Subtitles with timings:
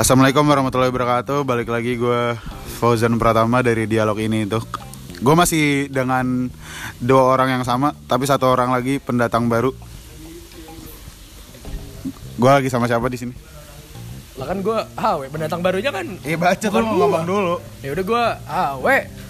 [0.00, 1.44] Assalamualaikum warahmatullahi wabarakatuh.
[1.46, 2.34] Balik lagi gue
[2.82, 4.58] Fauzan Pratama dari dialog ini itu.
[5.20, 6.48] Gue masih dengan
[6.98, 9.70] dua orang yang sama, tapi satu orang lagi pendatang baru.
[12.40, 13.34] Gue lagi sama siapa di sini?
[14.40, 17.54] Lah kan gue HW, pendatang barunya kan Eh baca Bukan mau ngomong dulu.
[17.84, 18.86] Ya udah gue HW,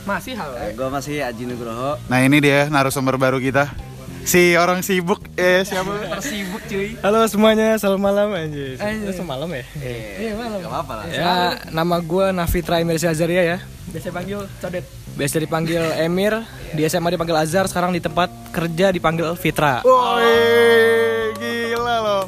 [0.07, 0.55] masih HW.
[0.79, 1.99] Gue masih Aji Nugroho.
[2.07, 3.90] Nah ini dia narasumber baru kita.
[4.21, 5.91] Si orang sibuk, eh siapa?
[6.19, 6.95] Tersibuk cuy.
[7.01, 8.77] Halo semuanya, selamat malam anjir.
[8.77, 9.17] Anjir.
[9.17, 9.65] Selamat malam ya.
[9.81, 10.59] Iya malam.
[10.61, 11.05] Gak apa-apa lah.
[11.09, 11.35] Ya,
[11.73, 13.59] nama gue Nafitra Emir Azaria ya.
[13.91, 14.85] Biasa panggil Codet.
[15.19, 19.83] Biasa dipanggil Emir, di SMA dipanggil Azhar, sekarang di tempat kerja dipanggil Fitra.
[19.83, 22.25] Woi, gila loh.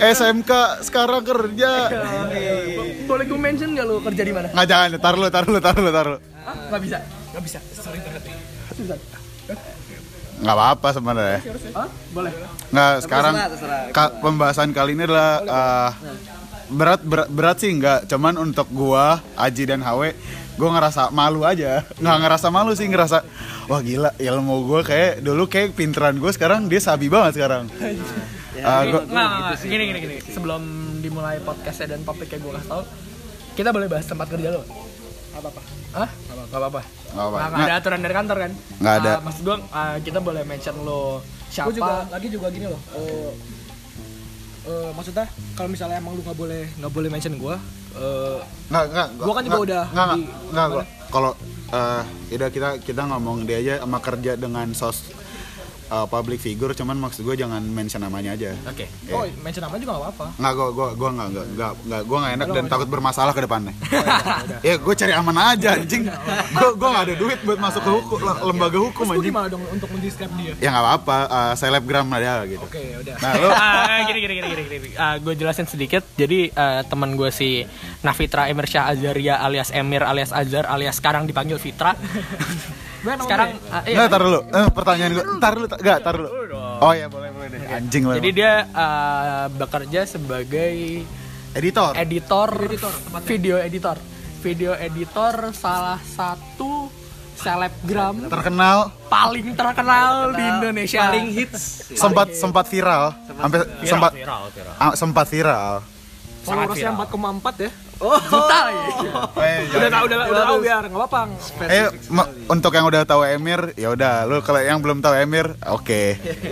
[0.00, 0.52] SMK
[0.86, 1.72] sekarang kerja.
[3.10, 4.48] Boleh gue mention gak lu kerja di mana?
[4.54, 6.18] Nggak jangan, tar lu, tar lu, tar lu, tar lu.
[6.46, 6.56] Hah?
[6.72, 6.98] Gak bisa.
[7.34, 7.58] Gak bisa.
[7.74, 8.22] Sorry banget.
[8.76, 9.13] Susah.
[10.44, 11.40] Nggak apa-apa sebenarnya.
[11.72, 11.88] Hah?
[12.12, 12.32] Boleh.
[12.68, 13.80] Nggak sekarang terserah, terserah.
[13.90, 15.90] ka- pembahasan kali ini adalah eh,
[16.66, 20.12] berat, berat berat sih nggak cuman untuk gua Aji dan Hawe
[20.54, 23.20] gua ngerasa malu aja nggak ngerasa malu sih ngerasa
[23.66, 27.64] wah gila ilmu gua kayak dulu kayak pinteran gua sekarang dia sabi banget sekarang
[28.54, 29.66] Eh, gua- Nggak, nggak, nggak.
[29.66, 30.16] Gini, gini, gini.
[30.24, 30.62] Sebelum
[30.98, 32.82] dimulai podcastnya dan topiknya gue kasih tau,
[33.52, 34.62] kita boleh bahas tempat kerja lo.
[35.34, 35.60] Apa apa?
[35.92, 36.08] Hah?
[36.08, 36.46] Gak apa-apa.
[36.48, 36.80] Nggak apa.
[37.14, 38.52] Nggak nggak ada aturan dari kantor kan?
[38.76, 39.10] Nggak ada.
[39.10, 41.66] Ah, maksud gue, ah, kita boleh mention lo siapa?
[41.66, 42.80] Gue juga lagi juga gini loh.
[42.92, 43.30] eh,
[44.64, 47.54] eh, maksudnya kalau misalnya emang lu nggak boleh nggak boleh mention gue,
[47.94, 51.30] uh, nggak nggak Gua kan juga nggak- udah nggak nggak di- nggak gua kalau
[51.70, 55.13] eh udah kita kita ngomong dia aja sama kerja dengan sos
[55.94, 58.86] eh, public figure cuman maksud gue jangan mention namanya aja Oke.
[59.06, 59.12] Iya.
[59.14, 60.26] oh mention nama juga nggak apa-apa.
[60.34, 63.40] Nggak, gue gua, gua nggak, nggak, nggak, nggak, gua nggak enak dan takut bermasalah ke
[63.44, 63.74] depannya.
[64.66, 66.02] ya, gue cari aman aja, anjing.
[66.50, 69.34] Gue gua nggak ada duit buat masuk ke hukum, lembaga hukum, Terus gue anjing.
[69.36, 70.52] gimana dong untuk mendescribe dia?
[70.58, 72.64] Ya nggak apa-apa, eh, selebgram aja gitu.
[72.64, 73.14] Oke, udah.
[73.20, 74.88] Nah, lo, Ah, gini gini gini gini gini.
[74.96, 76.02] gue jelasin sedikit.
[76.16, 77.62] Jadi eh, teman gue si
[78.02, 81.92] Nafitra Emir Syah Azaria alias Emir alias Azhar alias sekarang dipanggil Fitra.
[83.04, 83.96] Sekarang ah, iya.
[83.96, 84.40] nggak tar dulu.
[84.48, 86.30] Eh, pertanyaan gue, tar dulu, nggak tar dulu.
[86.80, 87.60] Oh ya boleh boleh deh.
[87.68, 88.12] Anjing lo.
[88.16, 90.74] Jadi dia eh, bekerja sebagai
[91.54, 91.92] editor.
[91.94, 92.50] editor,
[93.28, 93.96] video editor,
[94.42, 96.90] video editor salah satu
[97.34, 101.10] selebgram Terkenal, paling terkenal di Indonesia.
[101.10, 101.92] Paling hits.
[101.94, 104.74] sempat sempat viral, sampai sempat viral, viral.
[104.78, 105.93] ah, sempat viral.
[106.44, 107.40] Sangat Followersnya viral.
[107.40, 107.70] 4,4 ya.
[108.04, 108.84] Juta ya.
[109.34, 111.20] Eh, Udah tahu udah udah tahu biar nggak apa-apa.
[111.64, 114.14] Eh, ma- untuk yang udah tahu Emir, ya udah.
[114.24, 116.02] Lu kalau yang belum tahu Emir, oke.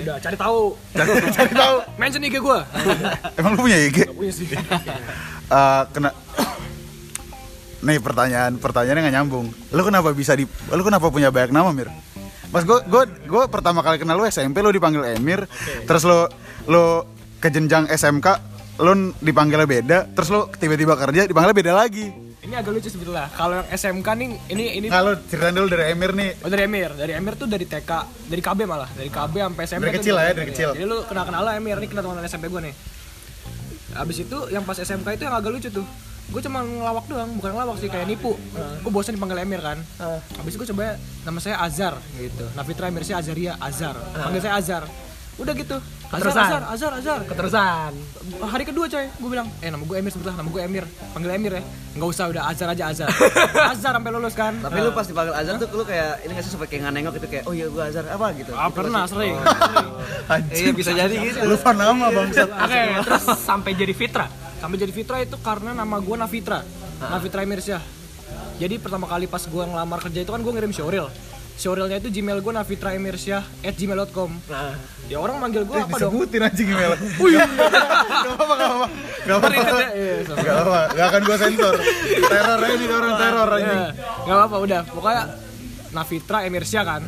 [0.00, 0.60] Udah cari tahu.
[1.36, 1.76] Cari tahu.
[1.94, 2.58] Mention IG gue.
[3.38, 4.08] Emang lu punya IG?
[4.10, 4.48] Punya sih.
[5.52, 6.08] Eh, kena
[7.84, 9.46] Nih pertanyaan pertanyaannya nggak nyambung.
[9.68, 11.92] Lu kenapa bisa di lu kenapa punya banyak nama, Mir?
[12.48, 15.44] Mas gue gue gue pertama kali kenal lu SMP lu dipanggil Emir,
[15.82, 16.24] terus lu
[16.64, 17.04] lu
[17.36, 18.51] ke jenjang SMK
[18.82, 22.06] lu dipanggilnya beda, terus lu tiba-tiba kerja dipanggilnya beda lagi.
[22.42, 23.30] Ini agak lucu sebetulnya.
[23.38, 26.42] Kalau yang SMK nih ini ini Nah, lu ceritain dulu dari Emir nih.
[26.42, 27.90] Oh dari Emir, dari Emir tuh dari TK,
[28.26, 29.86] dari KB malah, dari KB sampai SMP.
[29.86, 30.68] Dari kecil lah ya, dari kecil.
[30.74, 32.74] Jadi lu kenal kenal lah Emir, ini kenal teman SMP gue nih.
[33.94, 35.86] Abis itu yang pas SMK itu yang agak lucu tuh.
[36.34, 38.34] Gue cuma ngelawak doang, bukan ngelawak sih kayak nipu.
[38.82, 39.78] Gue bosan dipanggil Emir kan.
[40.42, 42.42] Abis itu gue coba nama saya Azhar gitu.
[42.58, 43.94] Nafitra Emir saya Azaria, Azhar.
[44.18, 44.82] Panggil saya Azhar.
[45.40, 45.76] Udah gitu.
[46.12, 46.44] Azhar, Keterusan.
[46.44, 47.20] Azhar, Azhar, Azhar.
[47.24, 47.92] Keterusan.
[48.44, 50.84] Hari kedua coy, gue bilang, eh nama gue Emir sebetulnya, nama gue Emir,
[51.16, 51.62] panggil Emir ya.
[51.96, 53.08] Nggak usah udah Azhar aja Azhar.
[53.72, 54.52] Azhar sampai lulus kan.
[54.60, 57.14] Tapi lu pas dipanggil Azhar tuh lu kayak ini nggak sih sampai kayak nggak nengok
[57.16, 58.52] itu kayak oh iya gua Azhar apa gitu.
[58.52, 59.34] Ah, Gitu pernah sering.
[60.52, 61.38] Iya bisa jadi gitu.
[61.48, 62.48] Lupa nama, Bangsat.
[62.68, 64.26] Oke, terus sampai jadi Fitra.
[64.60, 66.60] Sampai jadi Fitra itu karena nama gue Nafitra.
[67.00, 67.82] Nafitra Emirsyah.
[68.60, 71.08] Jadi pertama kali pas gue ngelamar kerja itu kan gue ngirim showreel.
[71.58, 74.30] Showreelnya itu Gmail gue Nafitra Emirsyah at gmail.com.
[74.50, 74.74] Nah,
[75.12, 76.14] Ya orang manggil gue apa dong?
[76.14, 76.96] Disebutin anjing email.
[77.20, 77.44] Oh iya.
[77.44, 78.88] Gak apa-apa, gak apa-apa.
[79.28, 79.78] Gak apa-apa.
[80.40, 81.74] Gak apa, gak akan gue sensor.
[82.32, 83.80] Teror ini orang teror anjing.
[83.82, 83.90] Iya,
[84.24, 84.80] nggak apa-apa udah.
[84.88, 85.22] Pokoknya
[85.92, 87.02] Nafitra Emirsyah kan.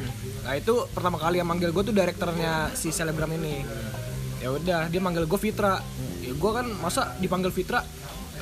[0.45, 3.65] Nah itu pertama kali yang manggil gue tuh direkturnya si selebgram ini.
[4.45, 5.81] Ya udah dia manggil gue Fitra.
[6.21, 7.81] Ya gue kan masa dipanggil Fitra.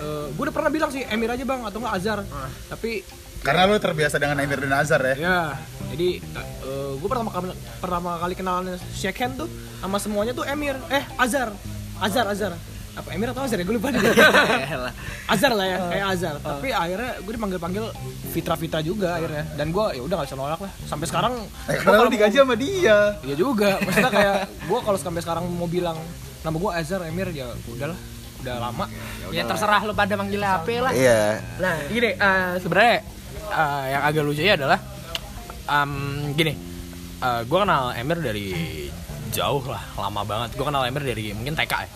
[0.02, 2.26] gue udah pernah bilang sih Emir aja bang atau nggak Azhar.
[2.66, 3.06] Tapi
[3.42, 5.14] Karena lu terbiasa dengan Emir dan Azhar ya.
[5.18, 5.38] Ya,
[5.90, 6.22] jadi
[7.02, 7.50] gue pertama kali
[7.82, 9.50] pertama kali kenalan shake hand tuh
[9.82, 11.50] sama semuanya tuh Emir, eh Azhar,
[11.98, 12.54] Azhar, Azhar.
[12.92, 13.64] Apa Emir atau Azhar ya?
[13.66, 13.98] Gue lupa deh.
[15.32, 16.34] Azhar lah ya, kayak Azhar.
[16.38, 17.84] Tapi akhirnya gue dipanggil panggil
[18.30, 19.48] Fitra Fitra juga akhirnya.
[19.58, 20.72] Dan gue ya udah gak bisa nolak lah.
[20.86, 21.34] Sampai sekarang.
[21.66, 22.98] Eh, gua karena kalau lu digaji sama dia.
[23.24, 23.80] Iya juga.
[23.80, 24.36] Maksudnya kayak
[24.70, 25.96] gue kalau sampai sekarang mau bilang
[26.44, 27.98] nama gue Azhar Emir ya udahlah,
[28.44, 28.84] udah lama.
[29.32, 30.92] ya terserah lu pada manggilnya apa lah.
[30.92, 31.40] Iya.
[31.58, 32.96] Nah, gini, eh, sebenarnya
[33.52, 34.78] eh, yang agak lucunya adalah
[35.64, 35.92] em,
[36.32, 36.52] gini,
[37.20, 38.46] gue kenal Emir dari
[39.30, 41.88] jauh lah lama banget gue kenal Emir dari mungkin TK ya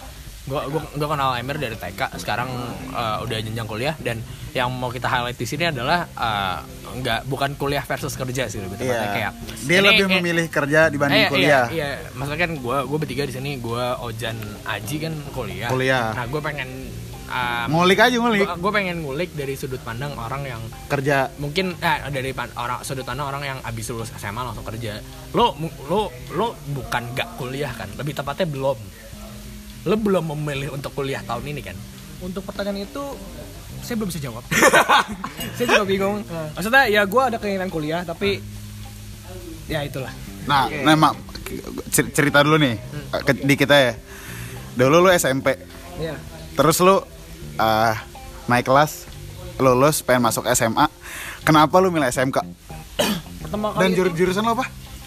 [0.46, 0.60] gue
[0.94, 2.46] gue kenal Emir dari TK sekarang
[2.88, 4.22] eh, udah jenjang kuliah dan
[4.52, 6.58] yang mau kita highlight di sini adalah eh,
[6.96, 9.12] nggak bukan kuliah versus kerja sih lebih tepatnya Iya.
[9.12, 11.66] kayak Dia ini- lebih eh, memilih kerja dibanding Eh, kuliah.
[11.68, 12.08] Iya, iya.
[12.14, 15.68] maksudnya kan gue gue bertiga di sini gue Ojan Aji kan kuliah.
[15.68, 16.14] Kuliah.
[16.14, 16.70] Nah gue pengen
[17.26, 18.46] um, Ngulik aja ngulik.
[18.49, 21.31] gue pengen ngulik dari sudut pandang orang yang Kerja.
[21.37, 24.99] mungkin eh, dari pan- orang sudut pandang orang yang abis lulus SMA langsung kerja.
[25.32, 27.90] Lo lo lo bukan gak kuliah kan?
[27.93, 28.78] Lebih tepatnya belum.
[29.84, 31.76] Lo belum memilih untuk kuliah tahun ini kan?
[32.19, 33.02] Untuk pertanyaan itu
[33.78, 34.43] saya belum bisa jawab.
[35.55, 36.25] saya juga bingung.
[36.52, 38.43] Maksudnya ya gue ada keinginan kuliah tapi
[39.67, 40.11] ya itulah.
[40.44, 41.14] Nah, nah mak
[41.90, 42.78] cer- cerita dulu nih
[43.20, 43.93] ke- di kita ya.
[44.75, 45.56] Dulu lu SMP,
[45.96, 46.14] Iya.
[46.52, 47.00] terus lu
[47.56, 47.94] ah,
[48.46, 49.06] naik kelas,
[49.56, 50.86] lulus, pengen masuk SMA.
[51.42, 52.38] Kenapa lu milih SMK?
[53.38, 54.66] Pertama Dan kali jur- itu jurusan lo apa?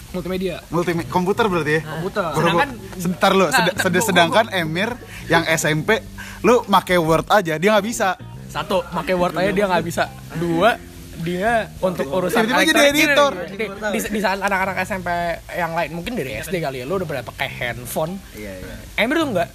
[0.10, 0.58] multimedia.
[0.74, 1.82] Multi komputer berarti ya?
[1.86, 2.24] Komputer.
[2.34, 4.90] Berhubung- Sedangkan- sebentar lu, Nah, sed- sed- sedangkan Emir
[5.28, 6.02] yang SMP
[6.42, 8.18] lu make Word aja, dia nggak bisa.
[8.50, 10.10] Satu, pakai Word aja dia nggak bisa.
[10.34, 10.82] Dua,
[11.20, 13.32] dia untuk urusan Tiba-tiba jadi editor.
[13.46, 15.10] Di, di, di, di saat anak-anak SMP
[15.54, 18.18] yang lain mungkin dari SD kali ya, lu udah pada pakai handphone.
[18.34, 18.76] Iya, iya.
[18.98, 19.50] Emir tuh enggak.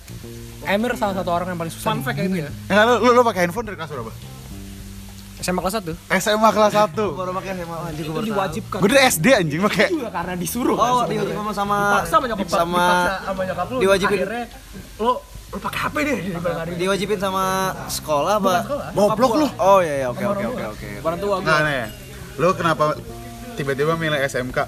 [0.67, 1.87] Emir salah satu orang yang paling susah.
[1.87, 2.51] Fun fact ya itu ya.
[2.69, 4.13] Enggak, lu, lu, lu pakai handphone dari kelas berapa?
[5.37, 8.79] SMA kelas 1 SMA kelas 1 Baru pakai sama anjing itu gue diwajibkan.
[8.81, 10.73] Gue dari SD anjing pakai juga karena disuruh.
[10.75, 13.77] Oh, kan, diwajibin sama sama Dipaksa sama nyokap sama dipaksa sama nyokap lu.
[13.79, 14.19] diwajibin.
[14.19, 14.45] Akhirnya
[14.97, 15.13] lu
[15.53, 16.19] lu pakai HP deh
[16.75, 17.45] diwajibin sama
[17.87, 18.61] sekolah, Pak.
[18.93, 19.47] Goblok lu.
[19.59, 20.89] Oh iya iya oke oke oke oke.
[21.03, 21.69] Orang tua Nah, gua.
[21.69, 21.85] nih.
[22.35, 22.85] Lu kenapa
[23.55, 24.59] tiba-tiba milih SMK?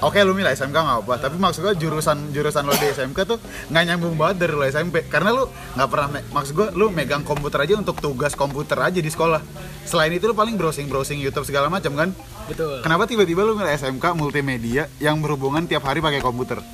[0.00, 3.36] Oke, lu milih SMK nggak apa, tapi maksud gua jurusan jurusan lo di SMK tuh
[3.68, 5.44] nggak nyambung banget dari lo SMP, karena lu
[5.76, 9.44] nggak pernah, maksud gua lu megang komputer aja untuk tugas komputer aja di sekolah.
[9.84, 12.08] Selain itu lu paling browsing browsing YouTube segala macam kan?
[12.48, 12.80] Betul.
[12.80, 16.64] Kenapa tiba-tiba lu milih SMK multimedia yang berhubungan tiap hari pakai komputer?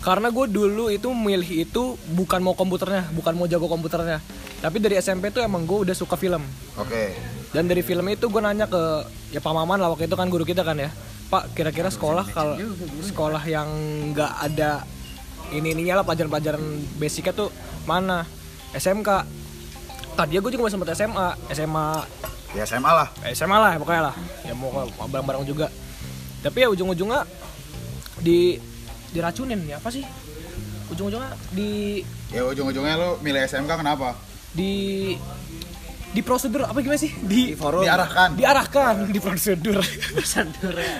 [0.00, 4.24] Karena gue dulu itu milih itu bukan mau komputernya, bukan mau jago komputernya.
[4.64, 6.40] Tapi dari SMP tuh emang gue udah suka film.
[6.80, 7.12] Oke.
[7.52, 9.04] Dan dari film itu gue nanya ke
[9.34, 10.88] ya Pak Maman lah waktu itu kan guru kita kan ya.
[11.26, 12.54] Pak kira-kira sekolah kalau
[13.02, 13.66] sekolah yang
[14.14, 14.86] nggak ada
[15.50, 16.62] ini ininya lah pelajaran-pelajaran
[16.98, 17.50] basicnya tuh
[17.86, 18.26] mana?
[18.74, 19.08] SMK.
[20.16, 21.88] Tadi gue juga masih sempat SMA, SMA
[22.56, 23.08] Ya SMA lah.
[23.36, 24.14] SMA lah pokoknya lah.
[24.46, 24.70] Ya mau
[25.06, 25.68] bareng-bareng juga.
[26.40, 27.26] Tapi ya ujung-ujungnya
[28.22, 28.56] di
[29.12, 30.02] diracunin ya apa sih?
[30.94, 32.02] Ujung-ujungnya di
[32.34, 34.14] Ya ujung-ujungnya lu milih SMK kenapa?
[34.56, 35.12] di
[36.16, 37.12] di prosedur apa gimana sih?
[37.12, 37.84] Di, forum.
[37.84, 38.28] Diarahkan.
[38.34, 39.76] diarahkan di prosedur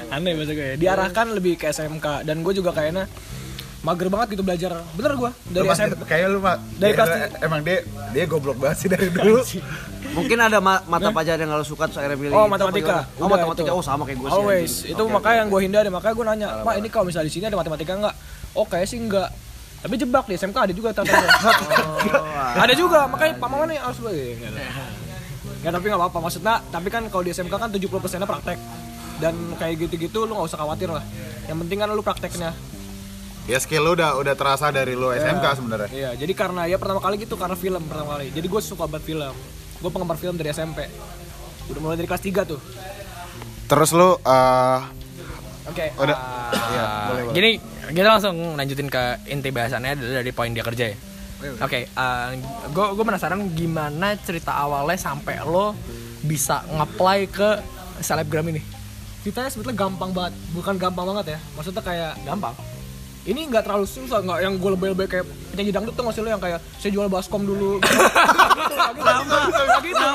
[0.09, 3.09] aneh bahasa gue ya diarahkan lebih ke SMK dan gue juga kayaknya
[3.81, 6.57] mager banget gitu belajar bener gue dari Lu pas- SMP Kayak lu Pak.
[6.77, 7.11] Dari kelas
[7.41, 7.79] emang dia
[8.11, 9.41] dia goblok banget sih dari dulu.
[10.13, 12.33] Mungkin ada ma- mata pelajaran yang kalau suka terus akhirnya pilih.
[12.33, 12.97] Oh itu, matematika.
[12.99, 13.05] gimana?
[13.15, 13.69] Oh Udah, matematika.
[13.69, 13.73] itu.
[13.73, 14.35] Oh sama kayak gue sih.
[14.35, 14.73] Always.
[14.75, 14.91] anjing.
[14.91, 15.39] Itu Oke, makanya oke.
[15.39, 15.89] yang gue hindari.
[15.89, 18.15] Makanya gue nanya, Pak ini kalau misalnya di sini ada matematika nggak?
[18.53, 19.29] Oh kayaknya sih enggak.
[19.77, 21.25] Tapi jebak di SMK ada juga ternyata.
[22.65, 23.01] ada juga.
[23.07, 24.35] Makanya Pak Maman nih harus beli.
[25.67, 26.31] Ya tapi nggak apa-apa.
[26.31, 28.55] Maksudnya, tapi kan kalau di SMK kan 70 persennya praktek.
[29.19, 31.03] Dan kayak gitu-gitu lu nggak usah khawatir lah.
[31.51, 32.55] Yang penting kan lu prakteknya.
[33.51, 35.89] Ya skill lu udah udah terasa dari lu SMK sebenarnya.
[35.91, 38.31] Iya, jadi karena ya pertama kali gitu karena film pertama kali.
[38.31, 39.35] Jadi gue suka banget film.
[39.83, 40.87] Gue penggemar film dari SMP.
[41.67, 42.61] Udah mulai dari kelas 3 tuh.
[43.67, 44.79] Terus lu eh,
[45.67, 45.87] Oke.
[45.99, 46.15] udah
[46.47, 47.35] Ah, Iya, boleh, boleh.
[47.35, 47.51] Gini,
[47.91, 50.97] kita langsung lanjutin ke inti bahasannya adalah dari poin dia kerja ya.
[51.61, 51.85] Oke,
[52.73, 55.77] gue gue penasaran gimana cerita awalnya sampai lo
[56.25, 57.49] bisa nge-apply ke
[58.01, 58.63] selebgram ini.
[59.27, 62.55] ceritanya sebetulnya gampang banget bukan gampang banget ya maksudnya kayak Gampang.
[63.27, 66.29] Ini nggak terlalu susah nggak yang gue lebay-lebay kayak penyanyi dangdut tuh nggak sih lo
[66.29, 70.07] yang kayak saya jual baskom dulu sama gitu nggak gitu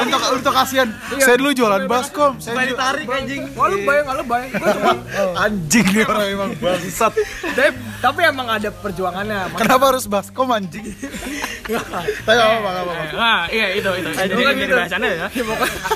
[0.00, 0.88] untuk untuk kasihan.
[1.18, 2.38] Saya dulu jualan baskom.
[2.38, 3.42] Saya ju- Tarik anjing.
[3.52, 4.90] lebay gue cuma
[5.44, 7.12] anjing nih orang emang bangsat.
[7.52, 7.70] tapi,
[8.00, 10.86] tapi emang ada perjuangannya Kenapa harus baskom anjing?
[12.24, 12.92] Tapi apa apa apa.
[13.12, 14.08] Nah, iya itu itu.
[14.10, 14.74] Jadi bukan inti gitu.
[14.74, 15.26] bahasannya ya.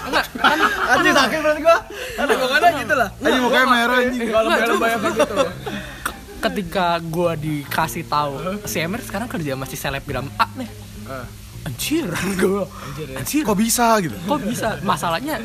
[0.04, 0.58] enggak kan
[0.92, 1.78] Anjing sakit berarti gua.
[2.36, 4.28] pokoknya gitu lah Anjing mukanya merah anjing.
[4.28, 5.34] lebay-lebay apa gitu
[6.44, 8.32] Ketika gue dikasih tahu
[8.68, 10.68] si Emir sekarang kerja masih selebgram A nih.
[11.64, 12.62] Anjir, gue
[13.16, 13.42] anjir.
[13.48, 14.16] Kok bisa gitu?
[14.28, 14.76] Kok bisa?
[14.84, 15.40] Masalahnya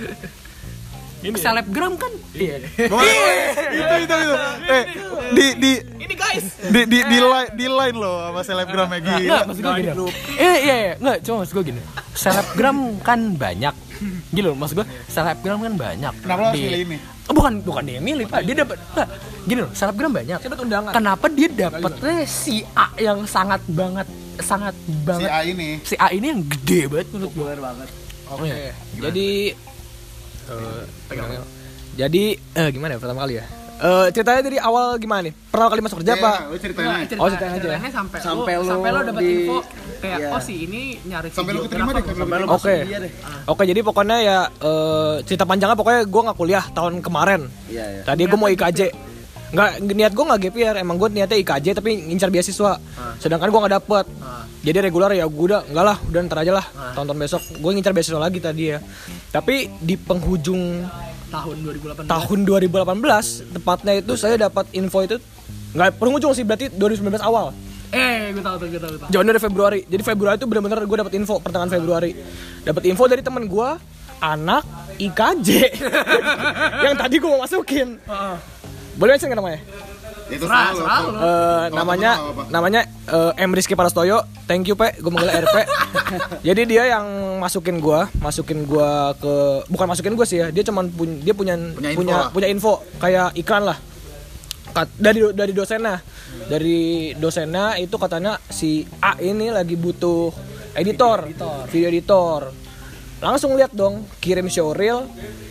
[1.20, 2.12] selebgram kan?
[2.32, 2.64] Iya.
[2.64, 4.36] itu itu itu.
[4.72, 4.84] Eh
[5.30, 9.40] di di ini guys di di di line di line loh sama selebgram Enggak, gila.
[9.44, 9.92] maksud gue gini.
[10.40, 11.82] Eh, iya, iya, enggak, cuma maksud gue gini.
[12.16, 13.76] Selebgram kan banyak.
[14.32, 16.14] Gitu loh, maksud gue, selebgram kan banyak.
[16.24, 16.98] Kenapa lo harus pilih ini?
[17.30, 18.42] Oh, bukan, bukan dia yang milih, Pak.
[18.42, 19.08] Dia dapat enggak.
[19.46, 20.38] Gini loh, selebgram banyak.
[20.38, 20.92] Saya dapat undangan.
[20.92, 24.08] Kenapa dia dapetnya si A yang sangat banget
[24.40, 25.70] sangat Si banget A ini.
[25.84, 27.46] si A ini yang gede banget menurut gue.
[27.54, 27.90] Banget.
[28.30, 28.74] oke Iya.
[29.00, 29.28] jadi
[30.48, 31.50] eh, pegang-
[31.96, 33.46] jadi eh, gimana ya pertama kali ya
[33.80, 35.34] Eh, ceritanya dari awal gimana nih?
[35.48, 36.32] Pertama kali masuk kerja apa?
[36.36, 37.06] Iya, lu ceritain aja.
[37.08, 37.60] cerita, Oh, ceritain aja.
[37.62, 39.58] ceritanya sampai, Sampai lu, lu sampai lu dapet di- info
[40.00, 40.28] kayak iya.
[40.30, 41.88] oh si ini nyari Sampai lu videografer.
[41.88, 42.76] keterima deh, sampai lu Oke.
[42.84, 43.12] Deh.
[43.46, 47.42] Oke, jadi pokoknya ya eh, cerita panjangnya pokoknya gue nggak kuliah tahun kemarin.
[47.66, 48.02] Iya, iya.
[48.04, 48.82] Tadi gue mau IKJ.
[49.50, 52.84] Nggak niat gue nggak GPR, emang gue niatnya IKJ tapi ngincar beasiswa.
[53.16, 54.06] Sedangkan gue nggak dapet.
[54.60, 56.66] Jadi reguler ya gue udah enggak lah, udah ntar aja lah.
[56.94, 58.84] Tahun-tahun besok gue ngincar beasiswa lagi tadi ya.
[59.26, 60.84] Tapi di penghujung
[61.30, 65.18] tahun 2018 tahun 2018 tepatnya itu saya dapat info itu
[65.78, 67.54] nggak penghujung sih berarti 2019 awal.
[67.90, 69.80] eh gue tahu tuh gue tahu gue tahu Januari Februari.
[69.86, 72.12] Jadi Februari itu benar-benar gue dapat info pertengahan Februari.
[72.62, 73.70] Dapat info dari temen gue
[74.22, 74.64] anak
[75.00, 75.50] IKJ
[76.86, 77.98] yang tadi gue mau masukin.
[78.94, 79.60] Boleh mention nggak namanya?
[80.30, 80.80] Itu Serah, salah lu.
[80.80, 81.10] serah lu.
[81.20, 82.12] Eh, namanya
[82.48, 84.22] namanya eh, M Rizky Parastoyo.
[84.46, 85.56] Thank you Pe, gue manggilnya RP.
[86.48, 87.06] Jadi dia yang
[87.38, 89.34] masukin gua, masukin gua ke
[89.66, 90.48] bukan masukin gua sih ya.
[90.50, 92.28] Dia cuman pun dia punya Punya info punya lah.
[92.30, 93.78] punya info kayak iklan lah.
[94.70, 95.98] Kat- dari dari dosennya.
[96.46, 96.80] Dari
[97.16, 98.70] dosennya itu katanya si
[99.00, 100.30] A ini lagi butuh
[100.74, 101.26] editor,
[101.68, 102.42] video editor.
[103.20, 105.04] Langsung lihat dong, kirim showreel,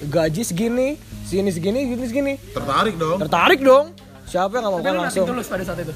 [0.03, 2.35] gaji segini, sini segini, gini segini.
[2.49, 3.19] Tertarik dong.
[3.21, 3.93] Tertarik dong.
[4.29, 5.27] Siapa yang nggak mau tapi lu langsung?
[5.27, 5.95] tulus pada saat itu?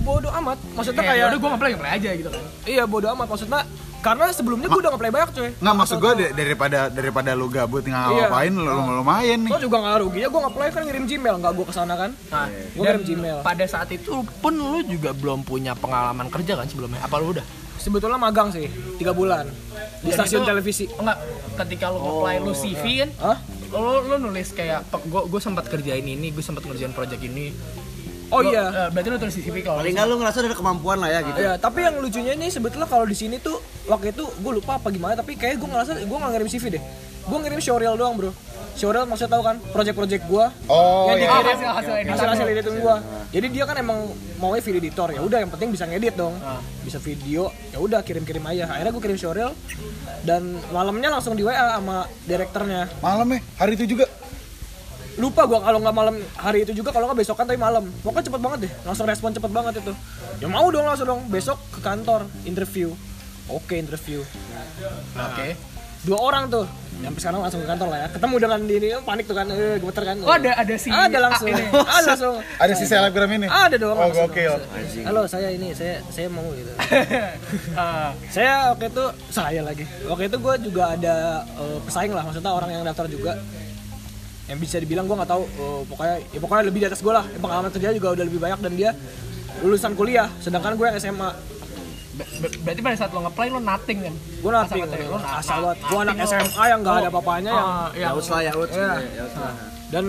[0.00, 0.56] Bodoh amat.
[0.72, 2.42] Maksudnya kayak kayak udah gue ngeplay ngeplay aja gitu kan.
[2.64, 3.28] Iya bodoh amat.
[3.28, 3.60] Maksudnya
[4.00, 5.50] karena sebelumnya gue udah ngeplay banyak cuy.
[5.54, 8.26] Nggak maksud gue daripada daripada lu gabut nggak Iya.
[8.26, 9.52] ngapain lu lu lumayan nih.
[9.52, 10.28] Lo juga nggak rugi ya.
[10.28, 11.34] Gue ngeplay kan ngirim Gmail.
[11.36, 12.10] Nggak gue ke sana kan.
[12.26, 13.38] Nah, gue ngirim Gmail.
[13.44, 14.10] pada saat itu
[14.40, 17.04] pun lu juga belum punya pengalaman kerja kan sebelumnya?
[17.04, 17.44] Apa lu udah?
[17.76, 19.48] Sebetulnya magang sih tiga bulan.
[20.00, 20.84] Di Dan stasiun itu- televisi.
[20.90, 21.16] enggak
[21.58, 23.10] ketika lu apply lu CV kan?
[23.20, 23.38] Hah?
[23.72, 27.54] Lu lu nulis kayak gue gue sempat kerjain ini gue sempat ngerjain project ini.
[28.30, 28.86] Oh Lu- iya.
[28.86, 31.20] eh, berarti lu tulis di CV kalau Paling nggak lu ngerasa ada kemampuan lah ya
[31.26, 31.38] gitu.
[31.42, 33.58] Ya, tapi yang lucunya ini sebetulnya kalau di sini tuh
[33.90, 36.82] waktu itu gue lupa apa gimana tapi kayak gue ngerasa gue nggak ngirim CV deh
[37.30, 38.32] gue ngirim showreel doang bro.
[38.70, 41.26] Showreel maksudnya tahu kan project-project gue Oh, yang iya.
[41.28, 42.52] dikirim hasil- hasil editan hasil hasil lu.
[42.52, 42.96] editan gue
[43.30, 43.98] jadi dia kan emang
[44.36, 45.08] maunya video editor.
[45.10, 46.34] Ya udah yang penting bisa ngedit dong.
[46.80, 48.66] Bisa video ya udah kirim-kirim aja.
[48.66, 49.52] Akhirnya gue kirim showreel
[50.20, 52.90] dan malamnya langsung di WA sama direkturnya.
[52.98, 54.06] Malam ya, hari itu juga.
[55.18, 57.84] lupa gua kalau nggak malam hari itu juga kalau nggak besokan tapi malam.
[58.00, 59.92] Pokoknya cepet banget deh langsung respon cepet banget itu.
[60.40, 62.88] Ya mau dong langsung dong besok ke kantor interview.
[63.46, 64.24] Oke interview.
[65.12, 65.58] Oke
[66.02, 66.66] dua orang tuh.
[67.00, 68.08] Sampai sekarang langsung ke kantor lah ya.
[68.12, 70.16] Ketemu dengan diri panik tuh kan eh gemeter kan.
[70.20, 71.48] Oh ada ada si ada langsung.
[71.48, 71.64] ini.
[71.96, 72.34] ada langsung.
[72.56, 73.48] Ada si selebgram ini.
[73.48, 74.28] ada dong Oh, langsung.
[74.28, 74.54] gokil.
[75.00, 76.68] halo saya ini saya saya mau gitu.
[77.80, 79.84] Ah, saya waktu itu saya lagi.
[80.04, 81.14] Waktu itu gue juga ada
[81.46, 83.32] eh, pesaing lah maksudnya orang yang daftar juga.
[84.44, 87.24] Yang bisa dibilang gue nggak tahu eh, pokoknya ya pokoknya lebih di atas gue lah.
[87.34, 88.90] Pengalaman kerja juga udah lebih banyak dan dia
[89.64, 91.28] lulusan kuliah sedangkan gue yang SMA
[92.20, 95.78] ber- ber- berarti pada saat lo nge-play lo nothing kan gue sama lo asal banget
[95.82, 98.68] gue anak SMA yang nggak ada apa-apanya yang Ah, ya Yaut lah, yaut.
[98.70, 98.92] Iya.
[99.88, 100.04] Dan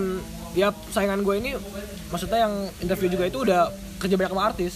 [0.52, 1.50] ya saingan gue ini
[2.06, 4.74] maksudnya yang interview juga itu udah kerja banyak sama artis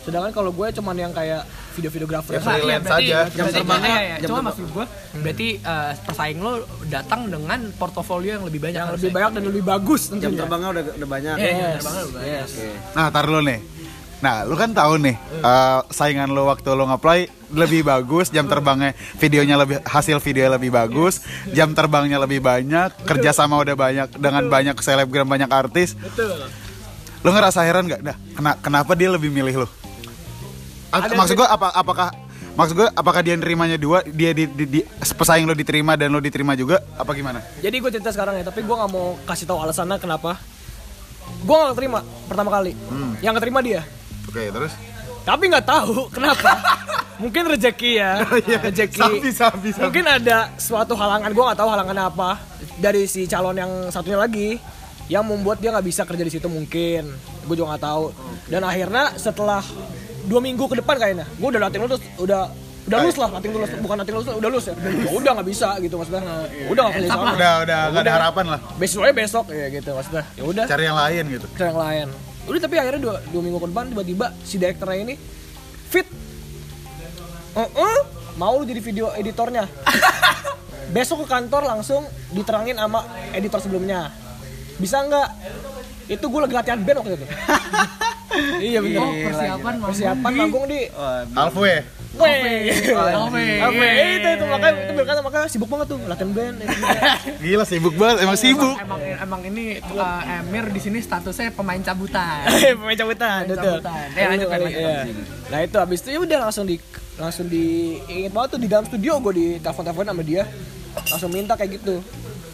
[0.00, 3.18] sedangkan kalau gue cuman yang kayak video-videografer Ya, Nah, iya, freelance berarti, aja.
[3.26, 4.44] Jam Jam terbangnya ya, jam Cuma terbang.
[4.44, 4.84] maksud gue,
[5.16, 6.52] berarti eh, pesaing lo
[6.86, 8.76] datang dengan portofolio yang lebih banyak.
[8.76, 11.34] yang lebih banyak dan lebih bagus Jam tentunya terbangnya udah udah banyak.
[11.34, 12.04] Iya, jam Yes, banyak.
[12.22, 12.50] yes.
[12.52, 12.68] Oke.
[12.94, 13.58] Nah, tar lo nih.
[14.24, 18.90] Nah, lu kan tahu nih, eh, saingan lo waktu lo nge-play lebih bagus, jam terbangnya
[19.14, 21.20] videonya lebih hasil video lebih bagus,
[21.52, 25.92] jam terbangnya lebih banyak, kerjasama udah banyak dengan banyak selebgram banyak artis.
[25.92, 26.40] betul
[27.20, 28.00] Lo ngerasa heran gak?
[28.00, 29.68] Dah, kena- kenapa dia lebih milih lo?
[30.88, 32.08] A- maksud gua apa apakah
[32.54, 36.20] maksud gua apakah dia nerimanya dua, dia di, di- di- pesaing lo diterima dan lo
[36.20, 37.44] diterima juga apa gimana?
[37.60, 40.40] Jadi gue cerita sekarang ya, tapi gue nggak mau kasih tahu alasannya kenapa.
[41.40, 42.72] Gue nggak terima pertama kali.
[43.20, 43.82] Yang keterima dia.
[44.34, 44.74] Oke, terus?
[45.22, 46.58] Tapi nggak tahu kenapa.
[47.22, 48.26] Mungkin rezeki ya,
[48.66, 48.98] rezeki.
[48.98, 49.82] Sabi, sabi, sabi.
[49.86, 51.30] Mungkin ada suatu halangan.
[51.30, 52.42] Gue nggak tahu halangannya apa
[52.74, 54.58] dari si calon yang satunya lagi
[55.06, 57.14] yang membuat dia nggak bisa kerja di situ mungkin.
[57.46, 58.10] Gue juga nggak tahu.
[58.50, 59.62] Dan akhirnya setelah
[60.26, 62.50] dua minggu ke depan kayaknya, gue udah latihan lulus, udah
[62.84, 64.74] udah lulus lah, latihan lulus, bukan latihan lulus, udah lulus ya.
[64.74, 66.22] Ya udah nggak bisa gitu maksudnya.
[66.66, 67.30] Udah nggak kerja sana.
[67.38, 68.60] Udah udah gak ada harapan lah.
[68.74, 70.24] Besoknya besok ya gitu maksudnya.
[70.34, 71.46] Ya udah Cari yang lain gitu.
[71.54, 72.08] cari yang lain
[72.44, 75.14] udah tapi akhirnya dua, dua minggu ke depan tiba-tiba si direkturnya ini
[75.88, 76.06] fit.
[77.54, 77.98] "Uh-uh,
[78.34, 79.64] mau lu jadi video editornya?
[80.94, 83.00] Besok ke kantor langsung diterangin sama
[83.32, 84.12] editor sebelumnya.
[84.76, 85.28] Bisa nggak?
[86.06, 87.26] Itu gue lagi latihan band waktu itu.
[88.34, 88.98] Iya bener.
[88.98, 90.80] Oh, persiapan manggung persiapan di- manggung di.
[91.38, 91.74] Alfwe.
[92.14, 92.70] Weh.
[92.94, 96.56] Alve, itu itu makanya itu berkata makanya sibuk banget tuh latihan band.
[97.42, 98.76] Gila sibuk banget, emang sibuk.
[98.78, 102.46] Emang emang ini uh, Emir di sini statusnya pemain cabutan.
[102.78, 104.06] pemain cabutan betul cabutan.
[104.14, 104.60] Eh, lanjut, Iya.
[104.62, 105.16] lanjut,
[105.50, 106.76] nah itu habis itu ya udah langsung di
[107.14, 110.42] langsung di inget banget tuh di dalam studio gue di telepon telepon sama dia
[111.10, 112.02] langsung minta kayak gitu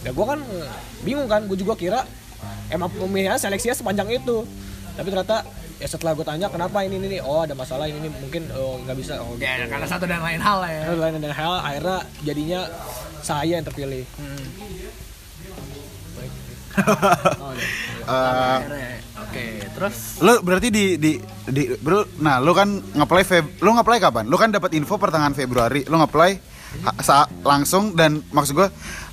[0.01, 0.41] ya gue kan
[1.01, 2.01] bingung kan gue juga kira
[2.69, 4.45] emang pemilihan seleksinya sepanjang itu
[4.97, 5.45] tapi ternyata
[5.81, 7.19] ya setelah gue tanya kenapa ini ini, ini?
[7.19, 9.17] Oh ada masalah ini, ini mungkin oh nggak bisa.
[9.19, 9.43] Oh gitu.
[9.43, 10.93] Ya karena satu dan lain hal ya.
[10.93, 12.61] Lain dan hal akhirnya jadinya
[13.21, 14.05] saya yang terpilih.
[17.41, 17.69] Oh, iya.
[18.11, 18.59] Eh,
[19.21, 20.19] Oke, terus?
[20.19, 21.13] lu berarti di di
[21.47, 24.27] di bro nah lu kan ngeplay Feb lu ngeplay kapan?
[24.27, 26.35] Lu kan dapat info pertengahan Februari lu ngeplay
[26.83, 28.69] ha- sa- langsung dan maksud gua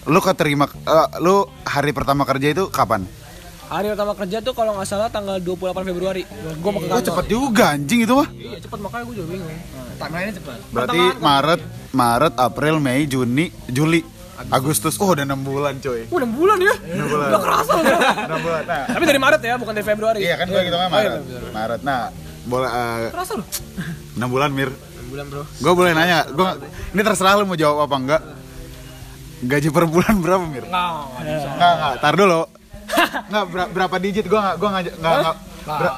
[0.06, 3.06] lu keterima eh, lu hari pertama kerja itu kapan
[3.68, 6.24] hari pertama kerja tuh kalau nggak salah tanggal 28 Februari.
[6.58, 7.04] Gue mau ke oh kantor.
[7.04, 8.80] cepet juga anjing itu mah iya cepet.
[8.80, 9.58] Makanya gue juga bingung.
[9.98, 10.58] Timeline cepat.
[10.72, 14.02] berarti Maret Maret April Mei Juni Juli
[14.48, 14.96] Agustus.
[14.98, 16.06] Oh udah enam bulan coy.
[16.08, 16.74] Uh, 6 bulan ya?
[16.80, 17.28] Enam bulan.
[17.28, 17.84] Udah kerasa loh.
[18.30, 18.64] enam bulan.
[18.64, 18.86] Nah.
[18.88, 20.20] Tapi dari Maret ya bukan dari Februari.
[20.22, 21.52] Iya kan gua gitu kan Oh, iya, Maret.
[21.52, 21.80] Maret.
[21.82, 22.00] Nah
[22.48, 23.48] boleh eh, kerasa loh.
[24.16, 24.70] enam bulan Mir.
[24.72, 25.44] 6 bulan bro.
[25.58, 26.56] Gue boleh nanya, gua
[26.92, 28.22] ini terserah lu mau jawab apa enggak.
[29.38, 30.64] Gaji per bulan berapa Mir?
[30.64, 31.48] Nggak, nggak bisa.
[31.52, 32.42] Enggak, enggak, tar dulu.
[33.28, 35.36] Enggak ber- berapa digit gua enggak gua enggak enggak enggak.
[35.66, 35.98] ber-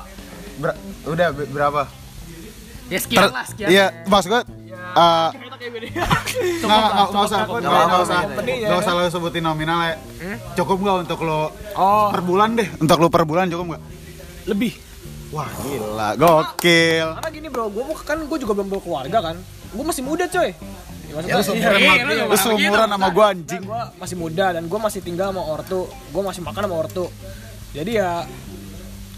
[0.59, 1.81] ber- udah be- berapa?
[2.89, 3.67] Ya sekian Ter- lah, sekian.
[3.69, 4.41] Iya, maksud gua
[4.89, 5.29] eh
[5.59, 6.09] Nggak,
[6.65, 9.95] nggak, nggak, nggak usah, nggak, nggak usah, nggak usah lo sebutin nominal ya.
[10.55, 12.67] Cukup nggak untuk lo oh per bulan deh?
[12.79, 13.83] Untuk lo per bulan cukup nggak?
[14.47, 14.73] lebih
[15.29, 17.07] Wah gila, gokil.
[17.13, 19.35] karena gini bro gue kan gue juga belum berkeluarga kan
[19.69, 20.49] gue masih muda coy
[21.09, 23.61] ya, maksudnya Lu seumuran iya, sama, lu lu seumuran sama gua anjing.
[23.65, 25.81] gue masih muda dan gue masih tinggal sama ortu.
[26.13, 27.05] Gue masih makan sama ortu.
[27.73, 28.23] Jadi ya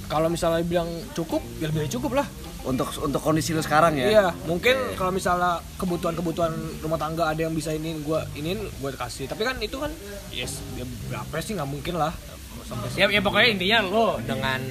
[0.07, 2.27] kalau misalnya bilang cukup ya lebih cukup lah.
[2.61, 4.05] Untuk untuk kondisi lu sekarang ya.
[4.05, 6.53] iya mungkin kalau misalnya kebutuhan-kebutuhan
[6.85, 9.25] rumah tangga ada yang bisa ini gue inin gue kasih.
[9.25, 9.89] Tapi kan itu kan
[10.29, 11.57] yes ya berapa sih?
[11.57, 12.13] Nggak mungkin lah.
[12.69, 14.61] Sampai Ya, ya pokoknya intinya lo dengan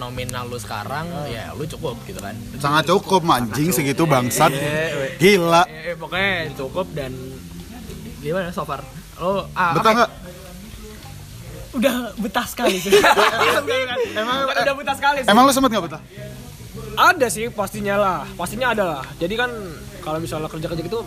[0.00, 2.32] nominal lu sekarang ya lu cukup gitu kan.
[2.56, 4.48] Sangat cukup anjing segitu bangsat.
[5.20, 5.68] Gila.
[5.68, 7.12] Eh, pokoknya cukup dan
[8.24, 8.80] gimana so far?
[9.20, 10.10] Lo ah, Betah nggak?
[11.70, 12.90] udah betah sekali sih
[14.18, 16.02] Emang udah betah sekali sih Emang lu sempet nggak betah?
[17.00, 19.50] ada sih pastinya lah pastinya ada lah jadi kan
[20.04, 21.00] kalau misalnya kerja kerja gitu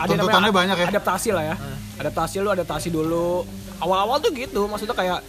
[0.00, 0.86] ada namanya banyak ya?
[0.90, 1.56] adaptasi lah ya
[2.00, 3.44] adaptasi lu adaptasi dulu
[3.78, 5.20] awal-awal tuh gitu maksudnya kayak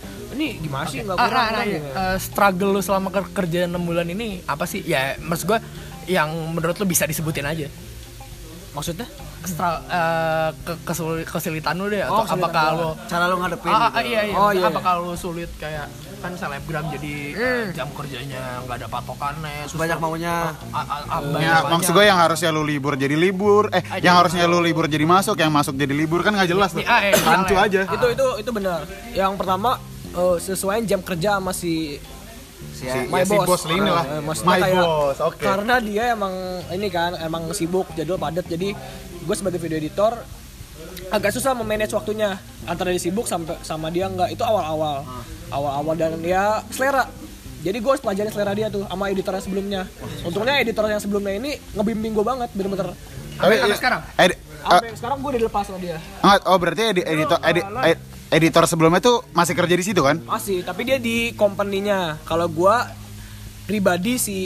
[0.42, 1.74] ini gimana sih nggak Ah, kurang nah, kurang ya.
[1.76, 1.88] gitu.
[1.94, 4.82] Eh, struggle lu selama ker- kerja 6 bulan ini apa sih?
[4.84, 5.62] Ya maksud gua
[6.06, 7.70] yang menurut lu bisa disebutin aja.
[8.72, 9.04] maksudnya
[9.38, 12.80] Kestra, eh, ke, kesul- kesulitan lu deh Oh, atau kesulitan apakah gua.
[12.80, 13.90] lu Cara lu ngadepin Ah, gitu.
[13.92, 14.36] ah, iya iya.
[14.38, 19.66] Oh, iya, Apakah lu sulit kayak kan selebgram jadi eh, jam kerjanya nggak ada patokannya,
[19.66, 20.54] terus Banyak maunya.
[20.70, 21.28] Ah, ah, ah, Ya,
[21.60, 24.86] banyak- maksud gue yang harusnya lu libur jadi libur, eh Ah, yang harusnya lu libur
[24.86, 26.80] jadi masuk, yang masuk jadi libur kan nggak jelas tuh.
[26.80, 27.82] Nih, ah, eh, Rancu misalnya.
[27.82, 27.82] aja.
[27.92, 28.80] itu itu itu benar
[29.12, 29.82] yang pertama
[30.14, 31.98] eh, sesuaiin jam kerja sama si
[32.72, 34.06] Si, my ya, si boss, bos ini lah.
[34.22, 35.42] Maksudnya My kayak- boss, oke.
[35.42, 36.34] karena dia emang
[36.70, 38.46] ini kan emang sibuk jadwal padat.
[38.46, 38.78] Jadi
[39.18, 40.14] gue sebagai video editor
[41.10, 42.38] agak susah memanage waktunya.
[42.64, 44.30] Antara dia sibuk sampai sama dia nggak.
[44.30, 45.02] Itu awal-awal.
[45.50, 47.10] Awal-awal dan dia selera.
[47.62, 49.82] Jadi gue harus pelajarin selera dia tuh sama editor yang sebelumnya.
[50.22, 52.94] Untungnya editor yang sebelumnya ini ngebimbing gue banget bener-bener.
[53.36, 54.02] Tapi sampai sekarang?
[54.20, 55.98] edi- sampai sekarang gue udah dilepas sama dia.
[56.46, 60.18] Oh berarti edi- editor edi- ed- editor sebelumnya tuh masih kerja di situ kan?
[60.24, 62.76] masih tapi dia di company-nya kalau gue
[63.64, 64.38] pribadi si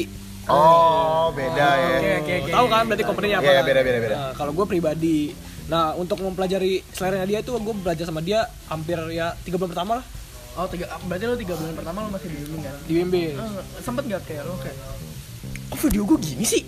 [0.45, 1.89] Oh, beda ya.
[1.97, 2.51] Oke, oke, oke.
[2.53, 3.65] tahu kan berarti company-nya apa Iya, kan?
[3.65, 4.15] beda, beda, beda.
[4.15, 5.17] Nah, kalau gue pribadi
[5.65, 9.91] nah untuk mempelajari selera dia itu gue belajar sama dia hampir ya tiga bulan pertama
[9.97, 10.05] lah
[10.55, 12.75] Oh, tiga, berarti lu tiga bulan pertama lu masih dibimbing kan?
[12.85, 14.77] dibimbing Eh, sempet gak kayak lu kayak
[15.67, 16.61] kok video gue gini sih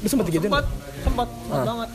[0.00, 0.64] udah sempet gitu sempat
[1.04, 1.90] sempat sempat banget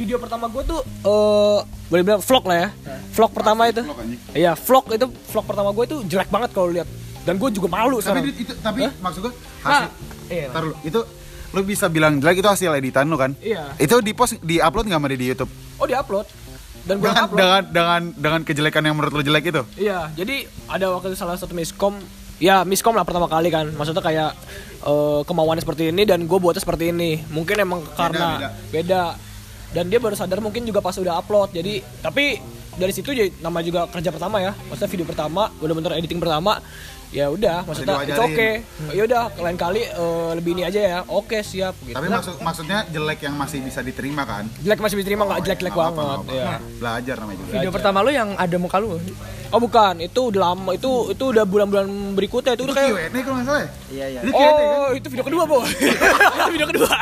[0.00, 1.58] video pertama gue tuh eh
[1.92, 2.68] boleh bilang vlog lah ya
[3.12, 4.00] vlog pertama itu vlog,
[4.32, 6.88] iya vlog itu vlog pertama gue itu jelek banget kalau lihat
[7.20, 9.88] dan gue juga malu Tapi sekarang itu tapi maksud gue Nah, hasil
[10.32, 10.48] iya.
[10.48, 11.00] Ntar lu, itu
[11.52, 13.36] lu bisa bilang jelek itu hasil editan lu kan?
[13.44, 13.76] Iya.
[13.76, 15.52] Itu di post di upload nggak dia di YouTube?
[15.80, 16.24] oh di upload
[16.88, 19.62] dan gue Dengan, upload dengan dengan dengan kejelekan yang menurut lu jelek itu?
[19.76, 22.00] Iya, jadi ada waktu salah satu miskom,
[22.40, 23.68] ya miskom lah pertama kali kan.
[23.76, 24.32] Maksudnya kayak
[24.80, 27.20] eh, kemauannya seperti ini dan gue buatnya seperti ini.
[27.28, 29.20] Mungkin emang karena beda,
[29.70, 31.54] Dan dia baru sadar mungkin juga pas udah upload.
[31.54, 32.40] Jadi tapi
[32.74, 34.52] dari situ jadi nama juga kerja pertama ya.
[34.70, 36.58] Maksudnya video pertama, bener-bener editing pertama.
[37.10, 38.30] Ya udah, maksudnya itu oke.
[38.30, 38.94] diwajarin.
[38.94, 40.98] Ya udah, lain kali eh, lebih ini aja ya.
[41.04, 41.98] Oke, siap gitu.
[41.98, 44.46] Tapi maksud maksudnya jelek yang masih bisa diterima kan?
[44.60, 46.18] jelek masih diterima nggak jelek-jelek Nggak apa-apa, banget.
[46.22, 46.44] nggak ya.
[46.46, 46.78] apa-apa.
[46.78, 47.50] Belajar namanya juga.
[47.50, 48.94] Video pertama lu yang ada muka lu.
[49.50, 53.18] Oh bukan, itu udah lama, itu itu udah bulan-bulan berikutnya itu Itu udah kayak Q&A
[53.18, 53.68] kalau nggak salah ya?
[53.90, 54.20] Iya iya.
[54.22, 54.30] Kan?
[54.30, 55.58] Oh, itu video kedua, Bo.
[55.66, 56.94] itu video kedua.